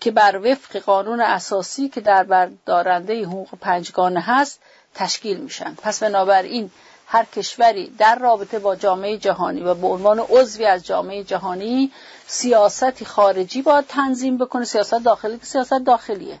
که 0.00 0.10
بر 0.10 0.36
وفق 0.36 0.76
قانون 0.78 1.20
اساسی 1.20 1.88
که 1.88 2.00
در 2.00 2.24
بردارنده 2.24 3.24
حقوق 3.24 3.48
پنجگانه 3.60 4.20
هست 4.20 4.60
تشکیل 4.94 5.38
میشن. 5.38 5.74
پس 5.82 6.02
بنابراین 6.02 6.70
هر 7.14 7.24
کشوری 7.24 7.94
در 7.98 8.18
رابطه 8.18 8.58
با 8.58 8.76
جامعه 8.76 9.18
جهانی 9.18 9.60
و 9.60 9.74
به 9.74 9.86
عنوان 9.86 10.18
عضوی 10.18 10.66
از 10.66 10.86
جامعه 10.86 11.24
جهانی 11.24 11.92
سیاستی 12.26 13.04
خارجی 13.04 13.62
باید 13.62 13.86
تنظیم 13.86 14.38
بکنه. 14.38 14.64
سیاست 14.64 15.04
داخلی 15.04 15.38
که 15.38 15.46
سیاست 15.46 15.84
داخلیه. 15.86 16.38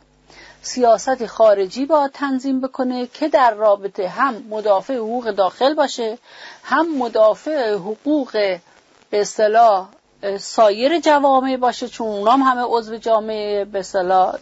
سیاست 0.62 1.26
خارجی 1.26 1.86
باید 1.86 2.12
تنظیم 2.12 2.60
بکنه 2.60 3.06
که 3.06 3.28
در 3.28 3.54
رابطه 3.54 4.08
هم 4.08 4.34
مدافع 4.50 4.96
حقوق 4.96 5.30
داخل 5.30 5.74
باشه 5.74 6.18
هم 6.62 6.98
مدافع 6.98 7.74
حقوق 7.74 8.32
به 9.10 9.20
اصطلاح 9.20 9.88
سایر 10.38 11.00
جوامع 11.00 11.56
باشه 11.56 11.88
چون 11.88 12.06
اونام 12.06 12.42
همه 12.42 12.62
عضو 12.62 12.96
جامعه 12.96 13.64
به 13.64 13.84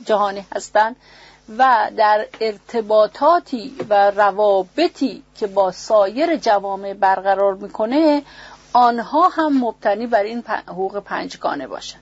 جهانی 0.04 0.46
هستند 0.54 0.96
و 1.58 1.90
در 1.96 2.26
ارتباطاتی 2.40 3.74
و 3.88 4.10
روابطی 4.10 5.22
که 5.36 5.46
با 5.46 5.72
سایر 5.72 6.36
جوامع 6.36 6.94
برقرار 6.94 7.54
می‌کنه 7.54 8.22
آنها 8.72 9.28
هم 9.28 9.64
مبتنی 9.64 10.06
بر 10.06 10.22
این 10.22 10.44
حقوق 10.66 10.98
پنجگانه 10.98 11.66
باشن 11.66 11.98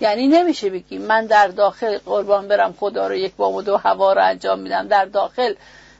یعنی 0.00 0.28
نمیشه 0.28 0.70
بگیم 0.70 1.02
من 1.02 1.26
در 1.26 1.48
داخل 1.48 1.98
قربان 1.98 2.48
برم 2.48 2.74
خدا 2.80 3.08
رو 3.08 3.14
یک 3.14 3.34
بام 3.34 3.54
و 3.54 3.62
دو 3.62 3.76
هوا 3.76 4.12
رو 4.12 4.24
انجام 4.24 4.58
میدم. 4.58 4.88
در 4.88 5.04
داخل 5.04 5.54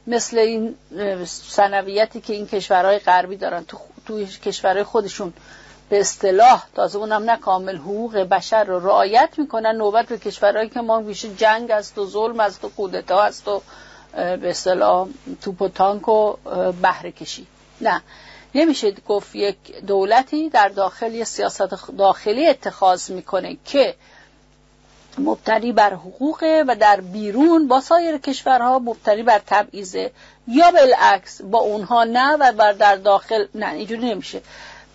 مثل 0.07 0.39
این 0.39 0.75
سنویتی 1.27 2.21
که 2.21 2.33
این 2.33 2.47
کشورهای 2.47 2.99
غربی 2.99 3.37
دارن 3.37 3.65
تو, 3.65 3.79
تو 4.07 4.25
کشورهای 4.25 4.85
خودشون 4.85 5.33
به 5.89 6.01
اصطلاح 6.01 6.67
تازه 6.75 6.99
اونم 6.99 7.31
نه 7.31 7.37
کامل 7.37 7.77
حقوق 7.77 8.17
بشر 8.17 8.65
رو 8.65 8.87
رعایت 8.87 9.31
می‌کنن. 9.37 9.77
نوبت 9.77 10.07
به 10.07 10.19
کشورهایی 10.19 10.69
که 10.69 10.81
ما 10.81 11.01
بیشه 11.01 11.35
جنگ 11.35 11.71
است 11.71 11.99
و 11.99 12.07
ظلم 12.07 12.41
است 12.41 12.65
و 12.65 12.69
کودتا 12.69 13.23
است 13.23 13.49
و 13.49 13.63
به 14.13 14.51
اصطلاح 14.51 15.09
توپ 15.43 15.63
و 15.63 15.69
تانک 15.69 16.09
و 16.09 16.37
بهره 16.83 17.13
کشی. 17.13 17.47
نه. 17.81 18.03
نمیشه 18.55 18.91
گفت 19.09 19.35
یک 19.35 19.57
دولتی 19.87 20.49
در 20.49 20.69
داخل 20.69 21.15
یه 21.15 21.25
سیاست 21.25 21.93
داخلی 21.99 22.47
اتخاذ 22.47 23.11
می‌کنه 23.11 23.57
که 23.65 23.95
مبتنی 25.19 25.73
بر 25.73 25.95
حقوق 25.95 26.65
و 26.69 26.77
در 26.77 27.01
بیرون 27.01 27.69
با 27.69 27.81
سایر 27.81 28.19
کشورها 28.19 28.79
مبتنی 28.79 29.23
بر 29.23 29.41
تبعیضه. 29.47 30.11
یا 30.49 30.71
بالعکس 30.71 31.43
با 31.43 31.59
اونها 31.59 32.05
نه 32.05 32.37
و 32.41 32.53
بر 32.53 32.73
در 32.73 32.97
داخل 32.97 33.47
نه 33.55 33.73
اینجوری 33.73 34.11
نمیشه. 34.11 34.43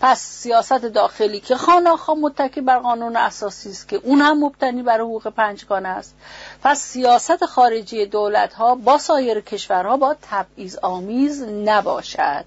پس 0.00 0.20
سیاست 0.20 0.84
داخلی 0.84 1.40
که 1.40 1.56
خاناخا 1.56 2.14
متکی 2.14 2.60
بر 2.60 2.78
قانون 2.78 3.16
اساسی 3.16 3.70
است 3.70 3.88
که 3.88 3.96
اون 3.96 4.20
هم 4.20 4.44
مبتنی 4.44 4.82
بر 4.82 5.00
حقوق 5.00 5.28
پنجگانه 5.28 5.88
است. 5.88 6.14
پس 6.62 6.80
سیاست 6.80 7.46
خارجی 7.46 8.06
دولت 8.06 8.54
ها 8.54 8.74
با 8.74 8.98
سایر 8.98 9.40
کشورها 9.40 9.96
با 9.96 10.16
تبعیض 10.22 10.76
آمیز 10.76 11.42
نباشد. 11.42 12.44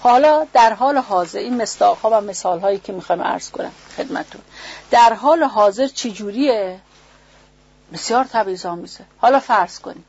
حالا 0.00 0.46
در 0.52 0.72
حال 0.72 0.98
حاضر 0.98 1.38
این 1.38 1.62
مصداق 1.62 1.98
ها 1.98 2.10
و 2.12 2.20
مثال 2.20 2.60
هایی 2.60 2.78
که 2.78 2.92
می‌خوایم 2.92 3.22
عرض 3.22 3.50
کنم 3.50 3.72
خدمتتون 3.96 4.42
در 4.90 5.12
حال 5.12 5.42
حاضر 5.42 5.86
چجوریه؟ 5.86 6.80
بسیار 7.92 8.24
تبعیض 8.24 8.66
آمیزه. 8.66 9.04
حالا 9.18 9.40
فرض 9.40 9.78
کنیم. 9.78 10.04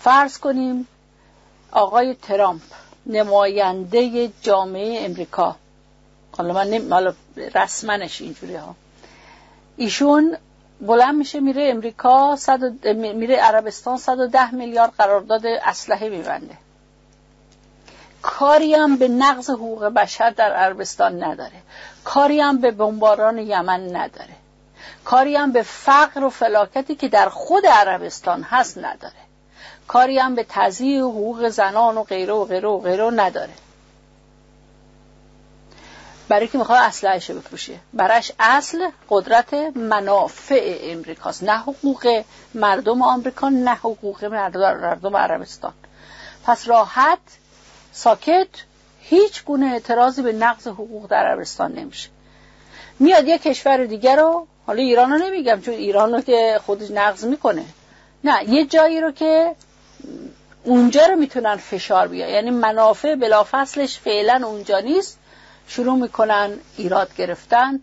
فرض 0.00 0.38
کنیم 0.38 0.88
آقای 1.72 2.14
ترامپ 2.14 2.62
نماینده 3.06 4.32
جامعه 4.42 5.04
امریکا. 5.04 5.56
حالا 6.36 6.54
من 6.54 6.66
نمی... 6.66 6.90
حالا 6.90 7.14
رسمنش 7.54 8.20
اینجوری 8.20 8.54
ها. 8.54 8.74
ایشون 9.76 10.36
بلند 10.80 11.14
میشه 11.14 11.40
میره 11.40 11.70
امریکا 11.70 12.36
صد 12.36 12.86
میره 12.86 13.36
عربستان 13.36 13.96
110 13.96 14.54
میلیارد 14.54 14.92
قرارداد 14.98 15.46
اسلحه 15.46 16.08
میبنده. 16.08 16.54
کاری 18.22 18.74
هم 18.74 18.96
به 18.96 19.08
نقض 19.08 19.50
حقوق 19.50 19.84
بشر 19.84 20.30
در 20.30 20.52
عربستان 20.52 21.24
نداره. 21.24 21.62
کاری 22.04 22.40
هم 22.40 22.60
به 22.60 22.70
بمباران 22.70 23.38
یمن 23.38 23.96
نداره. 23.96 24.34
کاری 25.04 25.36
هم 25.36 25.52
به 25.52 25.62
فقر 25.62 26.24
و 26.24 26.30
فلاکتی 26.30 26.94
که 26.94 27.08
در 27.08 27.28
خود 27.28 27.66
عربستان 27.66 28.42
هست 28.42 28.78
نداره. 28.78 29.22
کاری 29.88 30.18
هم 30.18 30.34
به 30.34 30.46
تضییع 30.48 31.00
حقوق 31.00 31.48
زنان 31.48 31.96
و 31.96 32.02
غیره 32.02 32.32
و 32.32 32.44
غیره 32.44 32.68
و 32.68 32.78
غیره 32.78 33.10
نداره. 33.10 33.52
برای 36.32 36.48
که 36.48 36.58
می‌خواد 36.58 36.78
اسلحهش 36.82 37.30
بفروشه. 37.30 37.74
براش 37.94 38.32
اصل 38.40 38.88
قدرت 39.08 39.54
منافع 39.76 40.78
امریکاست. 40.82 41.42
نه 41.42 41.58
حقوق 41.58 42.22
مردم 42.54 43.02
آمریکا 43.02 43.48
نه 43.48 43.74
حقوق 43.74 44.24
مردم 44.24 45.16
عربستان. 45.16 45.72
پس 46.44 46.68
راحت 46.68 47.18
ساکت 47.92 48.48
هیچ 49.00 49.44
گونه 49.44 49.66
اعتراضی 49.66 50.22
به 50.22 50.32
نقض 50.32 50.68
حقوق 50.68 51.06
در 51.06 51.26
عربستان 51.26 51.72
نمیشه. 51.72 52.08
میاد 52.98 53.28
یه 53.28 53.38
کشور 53.38 53.84
دیگر 53.84 54.16
رو 54.16 54.46
حالا 54.66 54.82
ایران 54.82 55.12
رو 55.12 55.18
نمیگم 55.18 55.60
چون 55.60 55.74
ایران 55.74 56.12
رو 56.12 56.20
که 56.20 56.60
خودش 56.66 56.90
نقض 56.90 57.24
می‌کنه. 57.24 57.64
نه 58.24 58.48
یه 58.48 58.66
جایی 58.66 59.00
رو 59.00 59.12
که 59.12 59.54
اونجا 60.64 61.06
رو 61.06 61.16
می‌تونن 61.16 61.56
فشار 61.56 62.08
بیان 62.08 62.28
یعنی 62.28 62.50
منافع 62.50 63.14
بلافصلش 63.14 63.98
فعلا 63.98 64.46
اونجا 64.46 64.80
نیست. 64.80 65.18
شروع 65.66 65.96
می‌کنن 65.96 66.52
ایراد 66.76 67.14
گرفتن. 67.16 67.80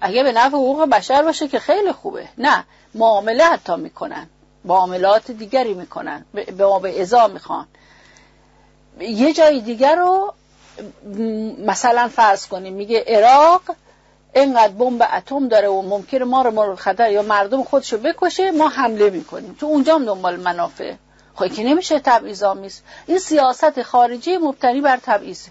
اگه 0.00 0.22
به 0.22 0.32
نفع 0.32 0.56
حقوق 0.56 0.88
بشر 0.88 1.22
باشه 1.22 1.48
که 1.48 1.58
خیلی 1.58 1.92
خوبه. 1.92 2.28
نه 2.38 2.64
معامله 2.94 3.44
حتی 3.44 3.76
می‌کنن. 3.76 4.26
معاملات 4.64 5.30
دیگری 5.30 5.74
می‌کنن. 5.74 6.24
به 6.32 6.66
ما 6.66 6.78
به 6.78 7.02
ازا 7.02 7.28
می‌خوان. 7.28 7.66
یه 9.00 9.32
جای 9.32 9.60
دیگر 9.60 9.96
رو 9.96 10.34
مثلا 11.66 12.08
فرض 12.08 12.46
کنیم 12.46 12.74
میگه 12.74 13.04
عراق 13.06 13.62
اینقدر 14.34 14.72
بمب 14.72 15.08
اتم 15.16 15.48
داره 15.48 15.68
و 15.68 15.82
ممکنه 15.82 16.24
ما 16.24 16.42
رو 16.42 16.50
مورد 16.50 16.78
خطر 16.78 17.10
یا 17.10 17.22
مردم 17.22 17.62
خودشو 17.62 17.98
بکشه 17.98 18.50
ما 18.50 18.68
حمله 18.68 19.10
می‌کنیم. 19.10 19.56
تو 19.60 19.66
اونجا 19.66 19.94
هم 19.94 20.04
دنبال 20.04 20.36
منافع. 20.36 20.94
خواهی 21.34 21.52
که 21.52 21.62
نمیشه 21.62 21.98
تبعیض 21.98 22.42
آمیز 22.42 22.82
این 23.06 23.18
سیاست 23.18 23.82
خارجی 23.82 24.36
مبتنی 24.36 24.80
بر 24.80 24.96
تبعیض 24.96 25.46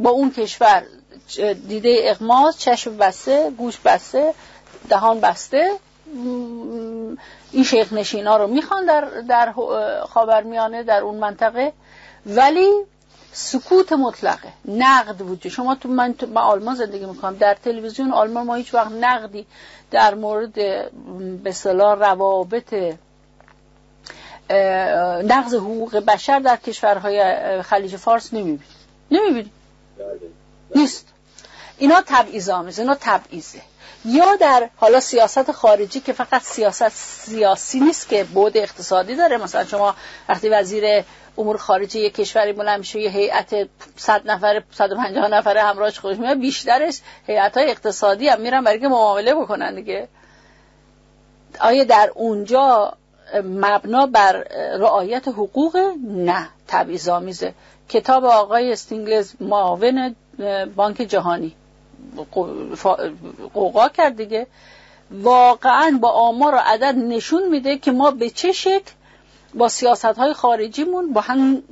با 0.00 0.10
اون 0.10 0.30
کشور 0.30 0.82
دیده 1.68 1.98
اغماز 2.02 2.60
چشم 2.60 2.96
بسته 2.96 3.50
گوش 3.50 3.78
بسته 3.78 4.34
دهان 4.88 5.20
بسته. 5.20 5.70
این 7.52 7.64
شیخ 7.64 7.92
نشین 7.92 8.26
ها 8.26 8.36
رو 8.36 8.46
می‌خوان 8.46 8.86
در, 8.86 9.04
در 9.28 9.52
خاورمیانه 10.08 10.82
در 10.82 11.00
اون 11.00 11.14
منطقه. 11.14 11.72
ولی 12.26 12.70
سکوت 13.32 13.92
مطلقه 13.92 14.48
نقد 14.64 15.22
وجود. 15.22 15.48
شما 15.52 15.74
تو 15.74 15.88
من 15.88 16.14
تو 16.14 16.38
آلمان 16.38 16.74
زندگی 16.74 17.06
می‌کنم. 17.06 17.36
در 17.36 17.54
تلویزیون 17.54 18.12
آلمان 18.12 18.46
ما 18.46 18.54
هیچ 18.54 18.74
وقت 18.74 18.92
نقدی 18.92 19.46
در 19.90 20.14
مورد 20.14 20.52
به 21.42 21.52
صلاح 21.52 21.98
روابط 21.98 22.74
نقض 25.24 25.54
حقوق 25.54 25.96
بشر 25.96 26.38
در 26.38 26.56
کشورهای 26.56 27.22
خلیج 27.62 27.96
فارس 27.96 28.34
نمی‌بینید 28.34 28.62
نمی‌بینید 29.10 29.57
نیست. 30.74 31.06
اینا 31.78 32.02
تبعیض 32.06 32.48
آمیز 32.48 32.78
اینا 32.78 32.96
تبعیضه. 33.00 33.60
یا 34.04 34.36
در 34.36 34.68
حالا 34.76 35.00
سیاست 35.00 35.52
خارجی 35.52 36.00
که 36.00 36.12
فقط 36.12 36.42
سیاست 36.42 36.88
سیاسی 36.88 37.80
نیست 37.80 38.08
که 38.08 38.24
بود 38.24 38.56
اقتصادی 38.56 39.16
داره. 39.16 39.36
مثلا 39.36 39.64
شما 39.64 39.94
وقتی 40.28 40.48
وزیر 40.48 41.04
امور 41.38 41.56
خارجه 41.56 42.00
یک 42.00 42.14
کشوری 42.14 42.52
بلند 42.52 42.78
میشه 42.78 43.00
یه 43.00 43.10
هیئت 43.10 43.68
100 43.96 44.30
نفر 44.30 44.62
150 44.72 45.28
نفره 45.28 45.62
همراهش 45.62 45.98
خوش 45.98 46.16
میاد 46.16 46.38
بیشترش 46.38 47.00
هیئت 47.26 47.56
های 47.56 47.70
اقتصادی 47.70 48.28
هم 48.28 48.40
میرن 48.40 48.64
برای 48.64 48.80
که 48.80 48.88
معامله 48.88 49.34
بکنن 49.34 49.74
دیگه. 49.74 50.08
آیا 51.60 51.84
در 51.84 52.10
اونجا 52.14 52.92
مبنا 53.44 54.06
بر 54.06 54.32
رعایت 54.78 55.28
حقوق؟ 55.28 55.76
نه 56.04 56.48
تبعیض‌آمیزه 56.68 57.54
کتاب 57.88 58.24
آقای 58.24 58.72
استیگلیتز 58.72 59.32
معاون 59.40 60.16
بانک 60.76 60.96
جهانی. 60.96 61.54
غوغا 63.54 63.88
کرد 63.88 64.16
دیگه. 64.16 64.46
واقعا 65.10 65.98
با 66.00 66.10
آمار 66.10 66.54
و 66.54 66.58
عدد 66.58 66.94
نشون 66.98 67.48
میده 67.48 67.78
که 67.78 67.92
ما 67.92 68.10
به 68.10 68.30
چه 68.30 68.52
شکل 68.52 68.92
با 69.54 69.68
سیاست 69.68 70.04
های 70.04 70.32
خارجیمون 70.32 71.12
با 71.12 71.20
هم 71.20 71.62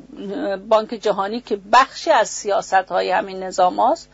بانک 0.69 0.89
جهانی 0.89 1.41
که 1.41 1.61
بخشی 1.73 2.11
از 2.11 2.29
سیاست 2.29 2.75
های 2.75 3.11
همین 3.11 3.43
نظام 3.43 3.81
هاست 3.81 4.09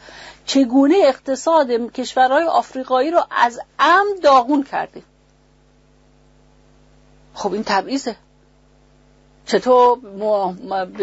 چگونه 0.47 0.95
اقتصاد 1.05 1.93
کشورهای 1.93 2.45
آفریقایی 2.45 3.11
رو 3.11 3.23
از 3.31 3.61
ام 3.79 4.07
داغون 4.23 4.63
کردیم. 4.63 5.05
خب 7.35 7.53
این 7.53 7.65
تبعیضه. 7.65 8.17
چطور 9.47 9.99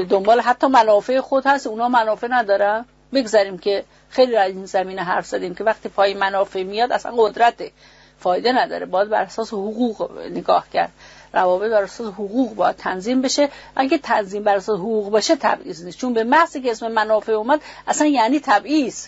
دنبال 0.10 0.42
حتی 0.42 0.68
منافع 0.68 1.20
خود 1.20 1.46
هست 1.46 1.68
اونا 1.68 1.90
منافع 1.90 2.28
ندارن. 2.28 2.86
بگذاریم 3.14 3.58
که 3.58 3.84
خیلی 4.10 4.36
از 4.36 4.52
این 4.52 4.66
زمینه 4.66 5.02
حرف 5.02 5.26
زدیم 5.26 5.56
که 5.56 5.64
وقتی 5.64 5.90
پای 5.90 6.14
منافع 6.14 6.64
میاد 6.64 6.92
اصلا 6.92 7.14
قدرت 7.18 7.72
فایده 8.20 8.52
نداره. 8.52 8.86
باید 8.86 9.10
بر 9.10 9.22
اساس 9.22 9.54
حقوق 9.54 10.12
نگاه 10.32 10.70
کرد. 10.74 10.92
روابط 11.34 11.72
بر 11.72 11.84
اساس 11.84 12.08
حقوق 12.08 12.56
باید 12.56 12.76
تنظیم 12.76 13.22
بشه. 13.22 13.50
اگه 13.76 13.98
تنظیم 13.98 14.44
بر 14.44 14.56
اساس 14.56 14.80
حقوق 14.80 15.10
باشه 15.10 15.36
تبعیض 15.36 15.86
نیست. 15.86 15.98
چون 15.98 16.14
به 16.14 16.24
محضی 16.24 16.62
که 16.62 16.72
اسم 16.72 16.92
منافع 16.92 17.32
اومد 17.32 17.62
اصلا 17.88 18.08
یعنی 18.08 18.40
تبعیض. 18.40 19.08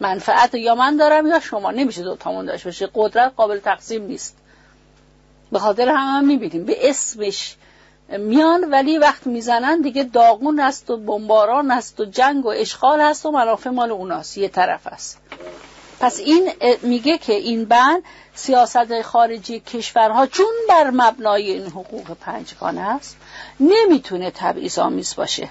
منفعت 0.00 0.54
یا 0.54 0.74
من 0.74 0.96
دارم 0.96 1.26
یا 1.26 1.40
شما. 1.40 1.70
نمیشه 1.70 2.02
دو 2.02 2.16
تامون 2.16 2.46
داشته 2.46 2.68
باشه. 2.68 2.88
قدرت 2.94 3.32
قابل 3.36 3.58
تقسیم 3.58 4.02
نیست. 4.02 4.36
به 5.52 5.58
خاطر 5.58 5.88
هم, 5.88 5.96
هم 5.96 6.24
می‌بینیم. 6.24 6.64
به 6.64 6.90
اسمش 6.90 7.56
میان 8.18 8.70
ولی 8.70 8.98
وقت 8.98 9.26
می‌زنن 9.26 9.80
دیگه 9.80 10.02
داغون 10.02 10.60
است 10.60 10.90
و 10.90 10.96
بمباران 10.96 11.70
است 11.70 12.00
و 12.00 12.04
جنگ 12.04 12.46
و 12.46 12.48
اشغال 12.48 13.00
هست 13.00 13.26
و 13.26 13.30
منافع 13.30 13.70
مال 13.70 13.90
اوناست 13.90 14.38
یه 14.38 14.48
طرف 14.48 14.86
است. 14.86 15.18
پس 16.00 16.18
این 16.18 16.50
میگه 16.82 17.18
که 17.18 17.32
این 17.32 17.64
بند 17.64 18.02
سیاست 18.34 19.02
خارجی 19.02 19.60
کشورها 19.60 20.26
چون 20.26 20.52
بر 20.68 20.90
مبنای 20.90 21.50
این 21.50 21.66
حقوق 21.66 22.16
پنجگانه 22.20 22.80
است 22.80 23.16
نمی‌تونه 23.60 24.30
تبعیض 24.30 24.78
آمیز 24.78 25.16
باشه. 25.16 25.48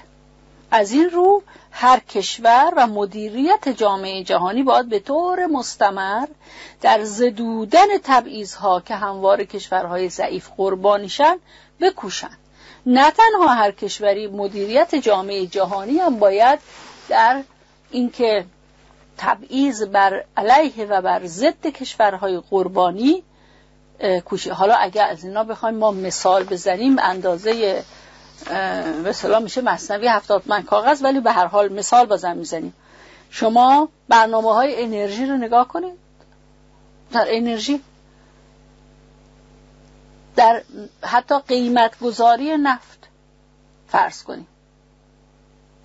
از 0.70 0.92
این 0.92 1.10
رو 1.10 1.42
هر 1.70 1.98
کشور 1.98 2.72
و 2.76 2.86
مدیریت 2.86 3.68
جامعه 3.68 4.24
جهانی 4.24 4.62
باید 4.62 4.88
به 4.88 4.98
طور 4.98 5.46
مستمر 5.46 6.26
در 6.80 7.04
زدودن 7.04 7.86
ها 8.60 8.80
که 8.80 8.94
هموار 8.94 9.44
کشورهای 9.44 10.08
ضعیف 10.08 10.48
قربانیشن 10.56 11.36
بکوشند 11.80 12.38
نه 12.86 13.10
تنها 13.10 13.54
هر 13.54 13.70
کشوری 13.70 14.26
مدیریت 14.26 14.94
جامعه 14.94 15.46
جهانی 15.46 15.98
هم 15.98 16.18
باید 16.18 16.58
در 17.08 17.42
اینکه 17.90 18.44
تبعیض 19.18 19.82
بر 19.82 20.24
علیه 20.36 20.86
و 20.86 21.02
بر 21.02 21.26
ضد 21.26 21.66
کشورهای 21.66 22.40
قربانی 22.50 23.22
کوشی. 24.24 24.50
حالا 24.50 24.74
اگر 24.74 25.08
از 25.08 25.24
اینا 25.24 25.44
بخوایم 25.44 25.74
ما 25.74 25.90
مثال 25.90 26.44
بزنیم 26.44 26.98
اندازه 26.98 27.82
مثلا 29.04 29.38
میشه 29.40 29.60
مصنوی 29.60 30.08
هفتاد 30.08 30.42
من 30.46 30.62
کاغذ 30.62 31.04
ولی 31.04 31.20
به 31.20 31.32
هر 31.32 31.46
حال 31.46 31.72
مثال 31.72 32.06
بازم 32.06 32.36
می‌زنیم. 32.36 32.74
شما 33.30 33.88
برنامه 34.08 34.54
های 34.54 34.82
انرژی 34.82 35.26
رو 35.26 35.36
نگاه 35.36 35.68
کنید. 35.68 35.94
در 37.12 37.26
انرژی 37.28 37.80
در 40.36 40.62
حتی 41.02 41.38
قیمت 41.48 41.98
گذاری 41.98 42.56
نفت 42.56 43.08
فرض 43.88 44.22
کنیم. 44.22 44.46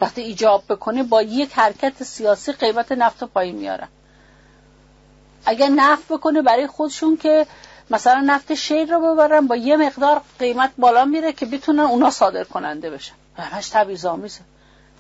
وقتی 0.02 0.22
ایجاب 0.22 0.64
بکنه 0.70 1.04
با 1.04 1.22
یک 1.22 1.54
حرکت 1.54 2.04
سیاسی 2.04 2.52
قیمت 2.52 2.92
نفت 2.92 3.24
پایین 3.24 3.56
میارن 3.56 3.88
اگر 5.46 5.68
نفت 5.68 6.08
بکنه 6.08 6.42
برای 6.42 6.68
خودشون 6.68 7.18
که 7.18 7.48
مثلا 7.90 8.22
نفت 8.26 8.54
شیر 8.54 8.94
رو 8.94 9.14
ببرن 9.16 9.48
با 9.48 9.56
یه 9.56 9.78
مقدار 9.78 10.22
قیمت 10.40 10.72
بالا 10.78 11.06
میره 11.06 11.34
که 11.34 11.46
بتونن 11.46 11.80
اونا 11.80 12.10
صادر 12.10 12.44
کننده 12.44 12.90
بشن. 12.90 13.14
همش 13.38 13.70
تبعیض 13.70 14.06
آمیزه. 14.06 14.40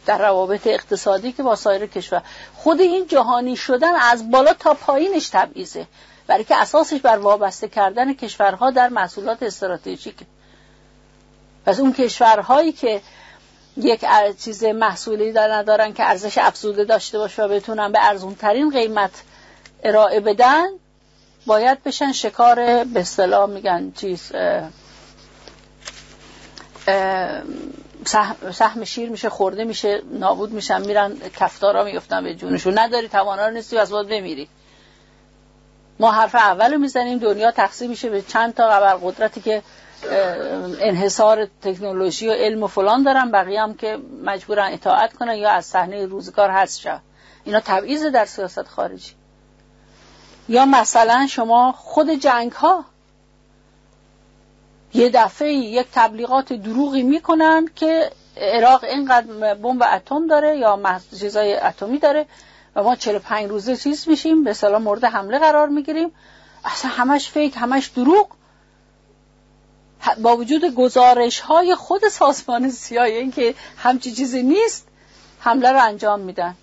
در 0.05 0.17
روابط 0.17 0.67
اقتصادی 0.67 1.31
که 1.31 1.43
با 1.43 1.55
سایر 1.55 1.86
کشور. 1.86 2.21
خود 2.55 2.81
این 2.81 3.07
جهانی 3.07 3.55
شدن 3.55 3.95
از 3.95 4.31
بالا 4.31 4.53
تا 4.53 4.73
پایینش 4.73 5.29
تبعیضه. 5.29 5.88
برای 6.27 6.43
که 6.43 6.55
اساسش 6.55 6.99
بر 6.99 7.17
وابسته 7.17 7.67
کردن 7.67 8.13
کشورها 8.13 8.71
در 8.71 8.89
محصولات 8.89 9.43
استراتژیک. 9.43 10.15
پس 11.65 11.79
اون 11.79 11.93
کشورهایی 11.93 12.71
که 12.71 13.01
یک 13.77 14.05
چیز 14.43 14.63
محصولی 14.63 15.31
ندارن 15.31 15.93
که 15.93 16.03
ارزش 16.03 16.37
افزوده 16.37 16.83
داشته 16.83 17.17
باشه 17.17 17.43
و 17.43 17.47
بتونن 17.47 17.91
به 17.91 17.99
ارزون 18.01 18.35
ترین 18.35 18.69
قیمت 18.69 19.11
ارائه 19.83 20.19
بدن 20.19 20.65
باید 21.45 21.83
بشن 21.83 22.11
شکار 22.11 22.55
به 22.83 22.99
اصطلاح 22.99 23.49
میگن 23.49 23.91
چیز 23.91 24.31
سهم 28.51 28.83
شیر 28.83 29.09
میشه 29.09 29.29
خورده 29.29 29.63
میشه 29.63 30.01
نابود 30.11 30.51
میشن 30.51 30.85
میرن 30.85 31.17
کفتارا 31.39 31.83
میفتن 31.83 32.23
به 32.23 32.35
جونشون. 32.35 32.79
نداری 32.79 33.07
توانا 33.07 33.49
نیستی 33.49 33.75
و 33.75 33.79
از 33.79 33.91
باید 33.91 34.07
بمیری. 34.07 34.49
ما 35.99 36.12
حرف 36.12 36.36
اول 36.36 36.73
رو 36.73 36.79
می‌زنیم 36.79 37.17
دنیا 37.17 37.51
تقسیم 37.51 37.89
میشه 37.89 38.10
به 38.10 38.21
چند 38.21 38.53
تا 38.53 38.97
قدرتی 39.03 39.41
که 39.41 39.62
انحصار 40.81 41.47
تکنولوژی 41.62 42.27
و 42.27 42.31
علم 42.31 42.63
و 42.63 42.67
فلان 42.67 43.03
دارن 43.03 43.31
بقیه 43.31 43.62
هم 43.62 43.73
که 43.73 43.97
مجبورن 44.23 44.73
اطاعت 44.73 45.13
کنن 45.13 45.36
یا 45.36 45.51
از 45.51 45.65
صحنه 45.65 46.05
روزگار 46.05 46.49
هست 46.49 46.79
شد 46.79 46.99
اینا 47.43 47.60
تبعیض 47.60 48.05
در 48.05 48.25
سیاست 48.25 48.67
خارجی. 48.67 49.13
یا 50.49 50.65
مثلا 50.65 51.27
شما 51.29 51.71
خود 51.71 52.10
جنگ 52.10 52.51
ها 52.51 52.86
یه 54.93 55.10
دفعه 55.10 55.53
یک 55.53 55.88
تبلیغات 55.93 56.53
دروغی 56.53 57.03
می‌کنن 57.03 57.69
که 57.75 58.12
عراق 58.38 58.83
اینقدر 58.83 59.53
بمب 59.53 59.83
اتم 59.93 60.27
داره 60.27 60.57
یا 60.57 60.99
چیزای 61.19 61.55
اتمی 61.55 61.97
داره 61.99 62.25
و 62.77 62.83
ما 62.83 62.95
45 62.95 63.49
روزه 63.49 63.77
چیز 63.77 64.07
میشیم 64.07 64.43
به 64.43 64.53
سلام 64.53 64.81
مورد 64.81 65.03
حمله 65.03 65.39
قرار 65.39 65.69
می‌گیریم. 65.69 66.11
اصلا 66.65 66.91
همش 66.91 67.29
فیک 67.29 67.53
همش 67.57 67.87
دروغ. 67.87 68.27
با 70.21 70.37
وجود 70.37 70.75
گزارش 70.75 71.39
های 71.39 71.75
خود 71.75 72.09
سازمان 72.09 72.69
سیاه 72.69 73.05
اینکه 73.05 73.55
همچی 73.77 74.11
چیزی 74.11 74.43
نیست 74.43 74.87
حمله 75.39 75.71
رو 75.71 75.83
انجام 75.83 76.19
میدن. 76.19 76.55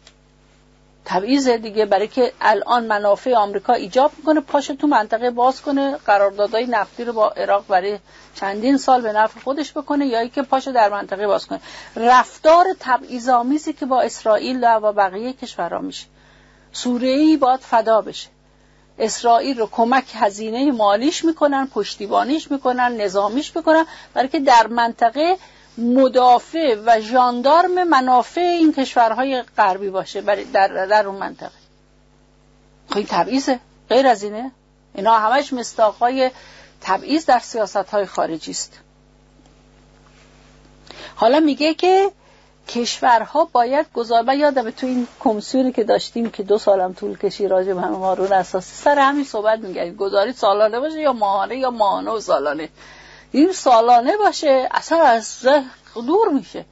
تبعیض 1.04 1.48
دیگه 1.48 1.86
برای 1.86 2.08
که 2.08 2.32
الان 2.40 2.86
منافع 2.86 3.34
آمریکا 3.34 3.72
ایجاب 3.72 4.12
می‌کنه 4.16 4.40
پاش 4.40 4.66
تو 4.66 4.86
منطقه 4.86 5.30
باز 5.30 5.62
کنه 5.62 5.96
قراردادهای 5.96 6.66
نفتی 6.66 7.04
رو 7.04 7.12
با 7.12 7.30
عراق 7.30 7.66
برای 7.68 7.98
چندین 8.34 8.76
سال 8.76 9.00
به 9.00 9.12
نفع 9.12 9.40
خودش 9.40 9.72
بکنه 9.72 10.06
یا 10.06 10.28
که 10.28 10.42
پاشو 10.42 10.72
در 10.72 10.88
منطقه 10.88 11.26
باز 11.26 11.46
کنه. 11.46 11.60
رفتار 11.96 12.66
تبعیض 12.80 13.28
آمیزی 13.28 13.72
که 13.72 13.86
با 13.86 14.00
اسرائیل 14.00 14.64
و 14.82 14.92
بقیه 14.92 15.32
کشورها 15.32 15.78
میشه. 15.78 16.06
سوریه 16.72 17.16
ای 17.16 17.36
باید 17.36 17.60
فدا 17.60 18.00
بشه. 18.00 18.28
اسرائیل 18.98 19.58
رو 19.58 19.68
کمک 19.72 20.04
هزینه 20.14 20.72
مالیش 20.72 21.24
می‌کنن 21.24 21.66
پشتیبانیش 21.66 22.50
می‌کنن 22.50 22.96
نظامیش 22.96 23.56
می‌کنن 23.56 23.86
برای 24.14 24.28
که 24.28 24.40
در 24.40 24.66
منطقه 24.66 25.36
مدافع 25.78 26.76
و 26.86 27.00
ژاندارم 27.00 27.88
منافع 27.88 28.40
این 28.40 28.72
کشورهای 28.72 29.42
غربی 29.42 29.90
باشه 29.90 30.20
در, 30.52 30.86
در 30.86 31.06
اون 31.06 31.16
منطقه. 31.16 31.50
خب 32.90 32.96
این 32.96 33.06
تبعیضه 33.06 33.60
غیر 33.88 34.06
از 34.06 34.22
اینه. 34.22 34.50
اینا 34.94 35.18
همش 35.18 35.52
مستاقهای 35.52 36.30
تبعیض 36.80 37.26
در 37.26 37.38
سیاست 37.38 37.76
های 37.76 38.06
خارجی 38.06 38.50
است. 38.50 38.78
حالا 41.16 41.40
میگه 41.40 41.74
که 41.74 42.10
کشورها 42.68 43.44
باید 43.44 43.86
گذار 43.94 44.22
من 44.22 44.38
یادم 44.38 44.70
تو 44.70 44.86
این 44.86 45.06
کمیسیونی 45.20 45.72
که 45.72 45.84
داشتیم 45.84 46.30
که 46.30 46.42
دو 46.42 46.58
سالم 46.58 46.92
طول 46.92 47.18
کشی 47.18 47.48
راجع 47.48 47.72
به 47.72 47.80
همه 47.80 47.96
مارون 47.96 48.32
اساسی 48.32 48.74
سر 48.74 48.98
همین 48.98 49.24
صحبت 49.24 49.58
میگردیم 49.58 49.94
گذاری 49.94 50.32
سالانه 50.32 50.80
باشه 50.80 51.00
یا 51.00 51.12
ماهانه 51.12 51.56
یا 51.56 51.70
ماهانه 51.70 52.10
و 52.10 52.20
سالانه. 52.20 52.68
این 53.34 53.52
سالانه 53.52 54.16
باشه 54.16 54.68
اصلا 54.70 55.02
از 55.02 55.46
دور 55.94 56.28
میشه. 56.28 56.64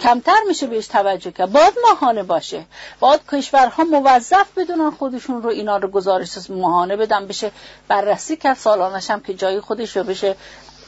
کمتر 0.00 0.40
میشه 0.48 0.66
بهش 0.66 0.86
توجه 0.86 1.30
کرد. 1.30 1.52
باید 1.52 1.74
ماهانه 1.88 2.22
باشه. 2.22 2.64
باید 3.00 3.20
کشورها 3.32 3.84
موظف 3.84 4.58
بدونن 4.58 4.90
خودشون 4.90 5.42
رو 5.42 5.48
اینا 5.48 5.76
رو 5.76 5.88
گزارش 5.88 6.50
ماهانه 6.50 6.96
بدن 6.96 7.26
بشه 7.26 7.50
بررسی 7.88 8.36
کرد. 8.36 8.56
سالانش 8.56 9.10
هم 9.10 9.20
که 9.20 9.34
جای 9.34 9.60
خودش 9.60 9.96
رو 9.96 10.04
بشه 10.04 10.36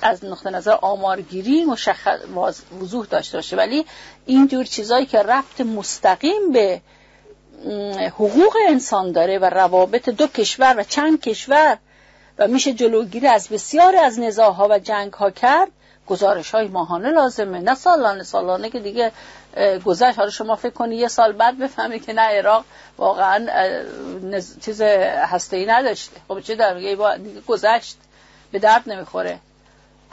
از 0.02 0.24
نقطه 0.24 0.50
نظر 0.50 0.72
آمارگیری 0.82 1.64
مشخص 1.64 2.18
وضوح 2.80 3.06
داشته 3.06 3.38
باشه. 3.38 3.56
ولی 3.56 3.86
اینجور 4.26 4.64
چیزایی 4.64 5.06
که 5.06 5.18
رفت 5.18 5.60
مستقیم 5.60 6.52
به 6.52 6.80
حقوق 8.08 8.56
انسان 8.68 9.12
داره 9.12 9.38
و 9.38 9.44
روابط 9.44 10.08
دو 10.08 10.26
کشور 10.26 10.74
و 10.78 10.84
چند 10.84 11.20
کشور 11.20 11.78
و 12.38 12.48
میشه 12.48 12.72
جلوگیری 12.72 13.26
از 13.26 13.48
بسیار 13.48 13.96
از 13.96 14.18
نزاها 14.18 14.68
و 14.70 14.78
جنگ 14.78 15.12
ها 15.12 15.30
کرد. 15.30 15.68
گزارش 16.06 16.50
های 16.50 16.68
ماهانه 16.68 17.10
لازمه. 17.10 17.60
نه 17.60 17.74
سالانه 17.74 18.22
سالانه 18.22 18.70
که 18.70 18.80
دیگه 18.80 19.12
گذشت. 19.84 20.18
حالا 20.18 20.30
شما 20.30 20.56
فکر 20.56 20.72
کنی 20.72 20.96
یه 20.96 21.08
سال 21.08 21.32
بعد 21.32 21.58
بفهمی 21.58 22.00
که 22.00 22.12
نه 22.12 22.22
عراق 22.22 22.64
واقعا 22.98 23.46
چیز 24.64 24.80
هسته 24.80 25.56
ای 25.56 25.66
نداشته. 25.66 26.16
خب 26.28 26.40
چه 26.40 26.54
در 26.54 26.74
دیگه 26.74 26.96
گذشت. 27.46 27.96
به 28.52 28.58
درد 28.58 28.82
نمی‌خوره. 28.86 29.38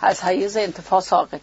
از 0.01 0.23
حیز 0.23 0.58
انتفاع 0.58 1.01
ساقط 1.01 1.41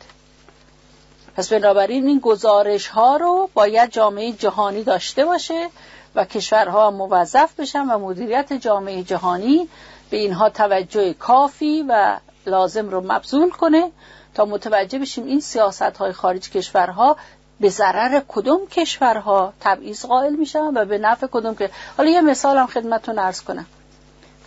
پس 1.37 1.53
بنابراین 1.53 2.07
این 2.07 2.19
گزارش 2.19 2.89
ها 2.89 3.17
رو 3.17 3.51
باید 3.55 3.91
جامعه 3.91 4.33
جهانی 4.33 4.83
داشته 4.83 5.25
باشه 5.25 5.69
و 6.15 6.25
کشورها 6.25 6.91
موظف 6.91 7.61
بشن 7.61 7.87
و 7.87 7.99
مدیریت 7.99 8.53
جامعه 8.53 9.03
جهانی 9.03 9.69
به 10.11 10.17
اینها 10.17 10.51
توجه 10.51 11.13
کافی 11.13 11.85
و 11.89 12.17
لازم 12.47 12.89
رو 12.89 13.01
مبذول 13.01 13.51
کنه 13.51 13.91
تا 14.35 14.45
متوجه 14.45 14.99
بشیم 14.99 15.27
این 15.27 15.41
سیاست 15.41 15.83
های 15.83 16.13
خارج 16.13 16.51
کشورها 16.51 17.17
به 17.61 17.69
ضرر 17.69 18.23
کدوم 18.29 18.67
کشورها 18.67 19.53
تبعیض 19.61 20.05
قائل 20.05 20.35
میشن 20.37 20.77
و 20.77 20.85
به 20.85 20.99
نفع 20.99 21.27
کدوم 21.27 21.55
که 21.55 21.71
حالا 21.97 22.11
یه 22.11 22.21
مثال 22.21 22.59
هم 22.59 22.67
خدمتتون 22.67 23.19
عرض 23.19 23.43
کنم. 23.43 23.67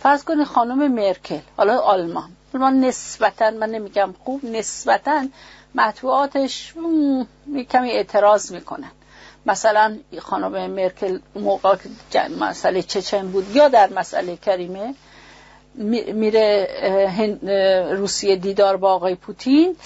فرض 0.02 0.24
کنید 0.24 0.46
خانم 0.46 0.92
مرکل 0.92 1.40
حالا 1.56 1.78
آلمان. 1.78 2.30
آلمان 2.54 2.80
نسبتا 2.80 3.50
من 3.50 3.70
نمیگم 3.70 4.14
خوب 4.24 4.44
نسبتا 4.44 5.26
مطبوعاتش 5.74 6.74
کمی 7.70 7.90
اعتراض 7.90 8.52
می‌کنن 8.52 8.90
مثلا 9.46 9.98
خانم 10.18 10.70
مرکل 10.70 11.18
موقع 11.34 11.76
مسئله 12.40 12.82
چچن 12.82 13.28
بود 13.28 13.56
یا 13.56 13.68
در 13.68 13.90
مسئله 13.92 14.36
کریمه 14.36 14.94
میره 16.14 16.68
روسیه 17.92 18.36
دیدار 18.36 18.76
با 18.76 18.92
آقای 18.92 19.14
پوتین. 19.14 19.76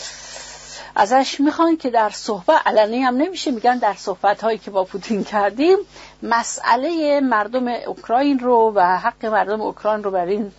ازش 0.97 1.41
می‌خوان 1.41 1.77
که 1.77 1.91
در 1.91 2.11
صحبت 2.11 2.67
علنی 2.67 2.99
هم 2.99 3.17
نمیشه 3.17 3.51
میگن 3.51 3.79
در 3.79 3.95
صحبت 3.95 4.45
هایی 4.45 4.59
که 4.59 4.71
با 4.71 4.85
پوتین 4.85 5.25
کردیم 5.25 5.79
مسئله 6.23 7.21
مردم 7.21 7.69
اوکراین 7.69 8.39
رو 8.39 8.73
و 8.75 8.99
حق 8.99 9.27
مردم 9.27 9.61
اوکراین 9.61 10.05
رو 10.05 10.11
بر 10.11 10.27
این 10.27 10.53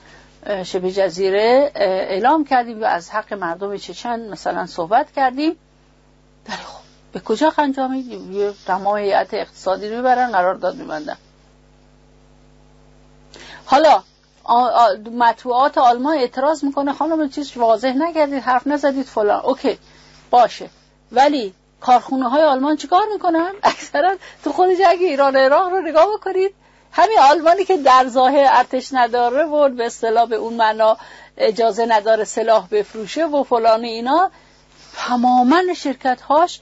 شبه 0.64 0.92
جزیره 0.92 1.72
اعلام 1.76 2.46
کردیم 2.46 2.82
و 2.82 2.86
از 2.86 3.10
حق 3.10 3.34
مردم 3.34 3.78
چچن 3.78 4.30
مثلا 4.30 4.66
صحبت 4.66 5.12
کردیم. 5.12 5.56
در 6.46 6.54
خب 6.54 6.84
به 7.14 7.20
کجا 7.20 7.54
انجام 7.58 7.94
یه 8.32 8.54
تمام 8.68 8.98
هیئت 8.98 9.34
اقتصادی 9.34 9.90
رو 9.90 9.96
می‌برن 9.96 10.32
قرارداد 10.32 10.76
میبندن. 10.76 11.18
حالا 13.66 14.04
مطبوعات 15.12 15.78
آلمان 15.78 16.18
اعتراض 16.18 16.64
می‌کنه 16.64 16.94
خانم 16.94 17.30
چیز 17.30 17.58
واضح 17.58 17.94
نکردید 17.98 18.44
حرف 18.44 18.68
نزدید 18.68 19.06
فلان. 19.06 19.42
اوکی 19.42 19.80
باشه. 20.32 20.70
ولی 21.12 21.54
کارخونه 21.82 22.30
های 22.30 22.42
آلمان 22.42 22.76
چیکار 22.76 23.06
می‌کنن؟ 23.14 23.54
اکثرا 23.64 24.16
تو 24.44 24.52
خود 24.52 24.70
جنگ 24.70 24.98
ایران 25.02 25.36
عراق 25.36 25.72
رو 25.72 25.82
نگاه 25.82 26.08
بکنید 26.14 26.56
همین 26.98 27.20
آلمانی 27.20 27.66
که 27.66 27.78
در 27.78 28.08
ظاهر 28.08 28.48
ارتش 28.50 28.90
نداره 28.94 29.44
و 29.44 29.70
به 29.70 29.86
اصطلاح 29.86 30.26
به 30.26 30.36
اون 30.36 30.54
معنا 30.54 30.98
اجازه 31.38 31.86
نداره 31.86 32.24
سلاح 32.24 32.68
بفروشه 32.72 33.26
و 33.26 33.44
فلان 33.44 33.84
اینا 33.84 34.32
تماما 34.96 35.62
شرکت 35.76 36.22
هاش 36.22 36.60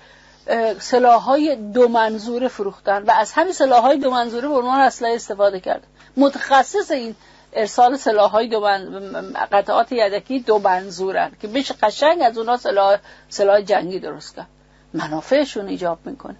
سلاح 0.79 1.21
های 1.21 1.55
دو 1.55 1.87
منظوره 1.87 2.47
فروختن 2.47 3.03
و 3.03 3.11
از 3.11 3.31
همین 3.31 3.53
سلاح 3.53 3.81
های 3.81 3.97
دو 3.97 4.11
منظوره 4.11 4.47
به 4.47 4.53
عنوان 4.53 4.79
اسلحه 4.79 5.15
استفاده 5.15 5.59
کرد. 5.59 5.83
متخصص 6.17 6.91
این 6.91 7.15
ارسال 7.53 7.97
سلاح 7.97 8.31
های 8.31 8.47
دو 8.47 8.59
قطعات 9.51 9.91
یدکی 9.91 10.39
دو 10.39 10.59
منظورن 10.59 11.31
که 11.41 11.47
بشه 11.47 11.73
قشنگ 11.73 12.21
از 12.21 12.37
اونا 12.37 12.57
سلاح, 12.57 12.99
سلاح 13.29 13.61
جنگی 13.61 13.99
درست 13.99 14.35
کرد. 14.35 14.47
منافعشون 14.93 15.67
ایجاب 15.67 15.99
می‌کنه. 16.05 16.35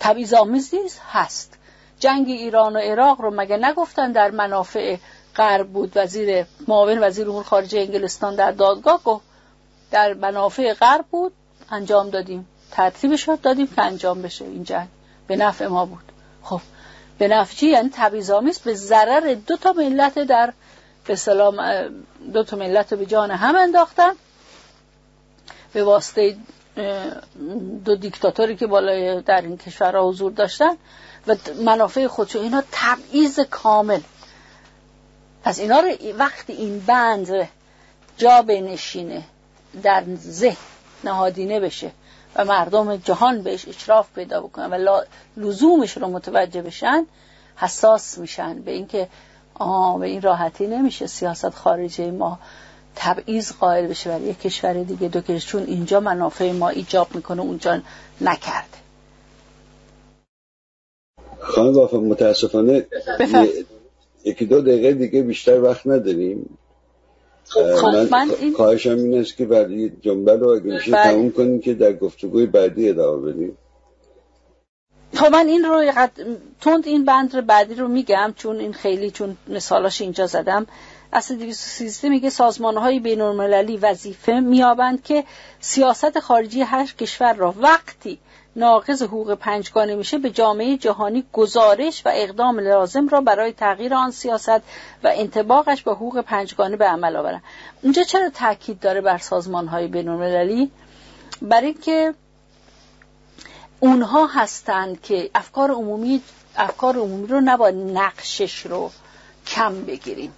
تبعیض 0.00 0.34
آمیز 0.34 0.74
نیست 0.74 1.00
هست. 1.12 1.58
جنگ 2.04 2.28
ایران 2.28 2.76
و 2.76 2.78
عراق 2.78 3.20
رو 3.20 3.30
مگه 3.30 3.56
نگفتن 3.56 4.12
در 4.12 4.30
منافع 4.30 4.96
غرب 5.36 5.68
بود؟ 5.68 5.92
وزیر 5.94 6.46
معاون 6.68 6.98
وزیر 6.98 7.30
امور 7.30 7.44
خارجه 7.44 7.78
انگلستان 7.78 8.34
در 8.34 8.50
دادگاه 8.50 9.02
گفت 9.04 9.24
در 9.90 10.14
منافع 10.14 10.74
غرب 10.74 11.04
بود 11.10 11.32
انجام 11.70 12.10
دادیم. 12.10 12.48
ترتیبش 12.70 13.24
شد 13.24 13.40
دادیم 13.40 13.66
که 13.66 13.82
انجام 13.82 14.22
بشه 14.22 14.44
این 14.44 14.64
جنگ. 14.64 14.88
به 15.26 15.36
نفع 15.36 15.66
ما 15.66 15.86
بود. 15.86 16.12
خب 16.42 16.60
به 17.18 17.28
نفچی 17.28 17.66
یعنی 17.66 17.90
تبعیض‌آمیز. 17.92 18.58
به 18.58 18.74
ضرر 18.74 19.34
دو 19.46 19.56
تا 19.56 19.72
ملت 19.72 20.18
در 20.18 20.52
به 21.06 21.16
سلام 21.16 21.56
دو 22.32 22.44
تا 22.44 22.56
ملت 22.56 22.92
رو 22.92 22.98
به 22.98 23.06
جان 23.06 23.30
هم 23.30 23.56
انداختن. 23.56 24.12
به 25.72 25.84
واسطه 25.84 26.36
دو 27.84 27.96
دیکتاتوری 27.96 28.56
که 28.56 28.66
بالای 28.66 29.20
در 29.20 29.40
این 29.40 29.56
کشورها 29.56 30.08
حضور 30.08 30.32
داشتن. 30.32 30.76
و 31.26 31.36
منافع 31.64 32.06
خودشو. 32.06 32.38
اینا 32.38 32.62
تبعیض 32.72 33.40
کامل. 33.40 34.00
پس 35.44 35.58
اینا 35.58 35.80
رو 35.80 35.94
وقتی 36.18 36.52
این 36.52 36.80
بند 36.80 37.48
جا 38.16 38.42
بنشینه 38.42 39.22
در 39.82 40.04
ذهن 40.16 40.56
نهادینه 41.04 41.60
بشه 41.60 41.90
و 42.36 42.44
مردم 42.44 42.96
جهان 42.96 43.42
بهش 43.42 43.68
اشراف 43.68 44.06
پیدا 44.14 44.40
بکنن 44.40 44.86
و 44.86 45.00
لزومش 45.36 45.96
رو 45.96 46.08
متوجه 46.08 46.62
بشن 46.62 47.06
حساس 47.56 48.18
میشن 48.18 48.62
به 48.62 48.70
اینکه 48.70 49.08
آه 49.54 49.98
به 49.98 50.06
این 50.06 50.22
راحتی 50.22 50.66
نمیشه 50.66 51.06
سیاست 51.06 51.50
خارجی 51.50 52.10
ما 52.10 52.38
تبعیض 52.96 53.52
قائل 53.52 53.86
بشه. 53.86 54.10
برای 54.10 54.22
یک 54.22 54.40
کشور 54.40 54.72
دیگه 54.72 55.08
دو 55.08 55.20
کشور 55.20 55.38
چون 55.38 55.62
اینجا 55.62 56.00
منافع 56.00 56.52
ما 56.52 56.68
ایجاب 56.68 57.14
می‌کنه 57.14 57.42
اونجا 57.42 57.80
نکرده. 58.20 58.83
خانم 61.54 61.72
وافا 61.72 61.98
متاسفانه 61.98 62.86
یکی 64.24 64.46
دو 64.46 64.60
دقیقه 64.60 64.92
دیگه 64.92 65.22
بیشتر 65.22 65.60
وقت 65.60 65.86
نداریم. 65.86 66.58
خب 67.48 67.86
من, 67.86 68.08
من 68.10 68.30
این... 68.40 68.54
خواهشم 68.54 68.96
این 68.96 69.18
است 69.18 69.36
که 69.36 69.44
بعد 69.44 69.70
جنبه 70.00 70.36
رو 70.36 70.48
اگه 70.48 70.64
میشه 70.64 70.92
بله. 70.92 71.12
تموم 71.12 71.30
کنیم 71.30 71.60
که 71.60 71.74
در 71.74 71.92
گفتگوی 71.92 72.46
بعدی 72.46 72.88
ادامه 72.88 73.32
بدیم. 73.32 73.58
خب 75.14 75.32
من 75.32 75.46
این 75.46 75.64
رو 75.64 75.90
تند 76.60 76.86
این 76.86 77.04
بند 77.04 77.34
رو 77.36 77.42
بعدی 77.42 77.74
رو 77.74 77.88
میگم 77.88 78.34
چون 78.36 78.56
این 78.56 78.72
خیلی 78.72 79.10
چون 79.10 79.36
مثالاش 79.48 80.00
اینجا 80.00 80.26
زدم. 80.26 80.66
اصل 81.12 81.36
213 81.36 82.08
میگه 82.08 82.30
سازمان 82.30 82.76
های 82.76 83.00
بین 83.00 83.20
المللی 83.20 83.76
وظیفه 83.76 84.40
میابند 84.40 85.02
که 85.02 85.24
سیاست 85.60 86.20
خارجی 86.20 86.60
هر 86.60 86.86
کشور 86.86 87.34
را 87.34 87.54
وقتی 87.58 88.18
ناقض 88.56 89.02
حقوق 89.02 89.34
پنجگانه 89.34 89.94
میشه 89.94 90.18
به 90.18 90.30
جامعه 90.30 90.76
جهانی 90.76 91.24
گزارش 91.32 92.06
و 92.06 92.10
اقدام 92.14 92.60
لازم 92.60 93.08
را 93.08 93.20
برای 93.20 93.52
تغییر 93.52 93.94
آن 93.94 94.10
سیاست 94.10 94.62
و 95.04 95.12
انتباقش 95.14 95.82
به 95.82 95.92
حقوق 95.92 96.20
پنجگانه 96.20 96.76
به 96.76 96.84
عمل 96.84 97.16
آورن 97.16 97.42
اونجا 97.82 98.02
چرا 98.02 98.30
تاکید 98.30 98.80
داره 98.80 99.00
بر 99.00 99.18
سازمان 99.18 99.68
های 99.68 99.86
بین 99.86 100.08
المللی 100.08 100.70
برای 101.42 101.66
اینکه 101.66 102.14
اونها 103.80 104.26
هستند 104.26 105.02
که 105.02 105.30
افکار 105.34 105.70
عمومی 105.70 106.22
افکار 106.56 106.96
عمومی 106.96 107.26
رو 107.26 107.40
نباید 107.40 107.74
نقشش 107.74 108.66
رو 108.66 108.90
کم 109.46 109.84
بگیریم. 109.84 110.32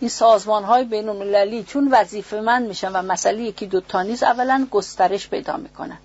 این 0.00 0.10
سازمان 0.10 0.64
های 0.64 0.84
بین 0.84 1.08
المللی 1.08 1.64
چون 1.64 1.88
وظیفه 1.90 2.40
من 2.40 2.62
میشن 2.62 2.92
و 2.92 3.02
مسئله 3.02 3.42
یکی 3.42 3.66
دوتا 3.66 4.02
نیست 4.02 4.22
اولا 4.22 4.66
گسترش 4.70 5.28
پیدا 5.28 5.56
می‌کنن. 5.56 5.98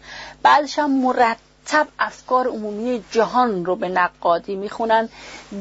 بعدش 0.43 0.79
هم 0.79 0.91
مرتب 0.91 1.87
افکار 1.99 2.47
عمومی 2.47 3.03
جهان 3.11 3.65
رو 3.65 3.75
به 3.75 3.89
نقادی 3.89 4.55
می‌خونن 4.55 5.09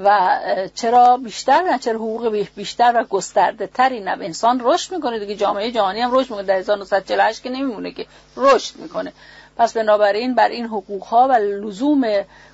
و 0.04 0.40
چرا 0.76 1.18
بیشتر 1.18 1.62
نه 1.62 1.80
چرا 1.80 1.96
حقوق 1.96 2.48
بیشتر 2.56 2.94
و 2.96 3.04
گسترده 3.04 3.68
تری 3.68 4.00
نه 4.00 4.12
انسان 4.12 4.62
رشد 4.64 4.96
می‌کنه 4.96 5.20
دیگه. 5.20 5.36
جامعه 5.36 5.72
جهانی 5.72 6.02
هم 6.02 6.12
رشد 6.16 6.30
می‌کنه. 6.30 6.44
در 6.44 6.56
1948 6.56 7.44
که 7.44 7.50
نمیمونه 7.50 7.92
که 7.92 8.06
رشد 8.38 8.76
می‌کنه. 8.76 9.14
پس 9.58 9.78
بنابراین 9.78 10.36
بر 10.36 10.50
این 10.50 10.66
حقوق 10.66 11.04
ها 11.04 11.28
و 11.28 11.32
لزوم 11.32 12.02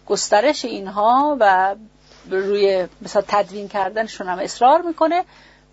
گسترش 0.07 0.65
اینها 0.65 1.37
و 1.39 1.75
روی 2.29 2.87
مثلا 3.01 3.23
تدوین 3.27 3.67
کردنشون 3.67 4.27
هم 4.27 4.39
اصرار 4.39 4.81
می‌کنه 4.81 5.23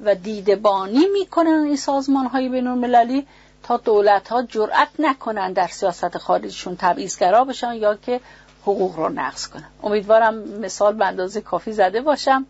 و 0.00 0.14
دیدبانی 0.14 1.06
می‌کنن 1.12 1.64
این 1.66 1.76
سازمان 1.76 2.26
های 2.26 2.48
بین 2.48 2.66
المللی 2.66 3.26
تا 3.62 3.76
دولت 3.76 4.28
ها 4.28 4.42
جرأت 4.42 4.88
نکنن 4.98 5.52
در 5.52 5.66
سیاست 5.66 6.18
خارجشون 6.18 6.76
تبعیضگرا 6.76 7.44
بشن 7.44 7.74
یا 7.74 7.94
که 7.94 8.20
حقوق 8.64 8.96
رو 8.96 9.08
نقض 9.08 9.46
کنن 9.46 9.68
امیدوارم 9.82 10.34
مثال 10.34 10.94
به 10.94 11.06
اندازه 11.06 11.40
کافی 11.40 11.72
زده 11.72 12.00
باشم 12.00 12.46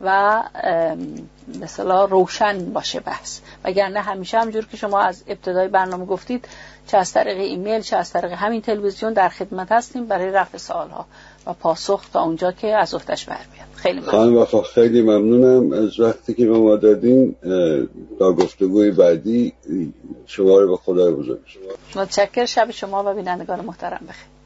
و 0.00 0.42
مثلا 1.60 2.04
روشن 2.04 2.72
باشه 2.72 3.00
بحث. 3.00 3.40
وگرنه 3.64 4.00
همیشه 4.00 4.38
همجور 4.38 4.66
که 4.66 4.76
شما 4.76 5.00
از 5.00 5.22
ابتدای 5.26 5.68
برنامه 5.68 6.06
گفتید 6.06 6.48
چه 6.86 6.98
از 6.98 7.12
طریق 7.12 7.38
ایمیل 7.38 7.80
چه 7.80 7.96
از 7.96 8.12
طریق 8.12 8.32
همین 8.32 8.60
تلویزیون 8.60 9.12
در 9.12 9.28
خدمت 9.28 9.72
هستیم 9.72 10.06
برای 10.06 10.30
رفع 10.30 10.58
سوالها 10.58 11.06
و 11.46 11.52
پاسخ 11.52 12.04
تا 12.12 12.22
اونجا 12.22 12.52
که 12.52 12.76
از 12.76 12.94
اختش 12.94 13.24
بر 13.24 13.36
خیلی 13.74 14.00
ممنون. 14.00 14.46
خیلی 14.74 15.02
ممنونم. 15.02 15.72
از 15.72 16.00
وقتی 16.00 16.34
که 16.34 16.44
ما 16.44 16.76
دادین 16.76 17.36
تا 18.18 18.32
گفتگوی 18.32 18.90
بعدی 18.90 19.52
شما 20.26 20.58
رو 20.58 20.68
به 20.70 20.76
خدای 20.76 21.12
بزرگ. 21.12 21.38
متشکر 21.96 22.44
شب 22.44 22.70
شما 22.70 23.04
و 23.06 23.14
بینندگان 23.14 23.60
محترم 23.60 24.00
بخیر. 24.08 24.39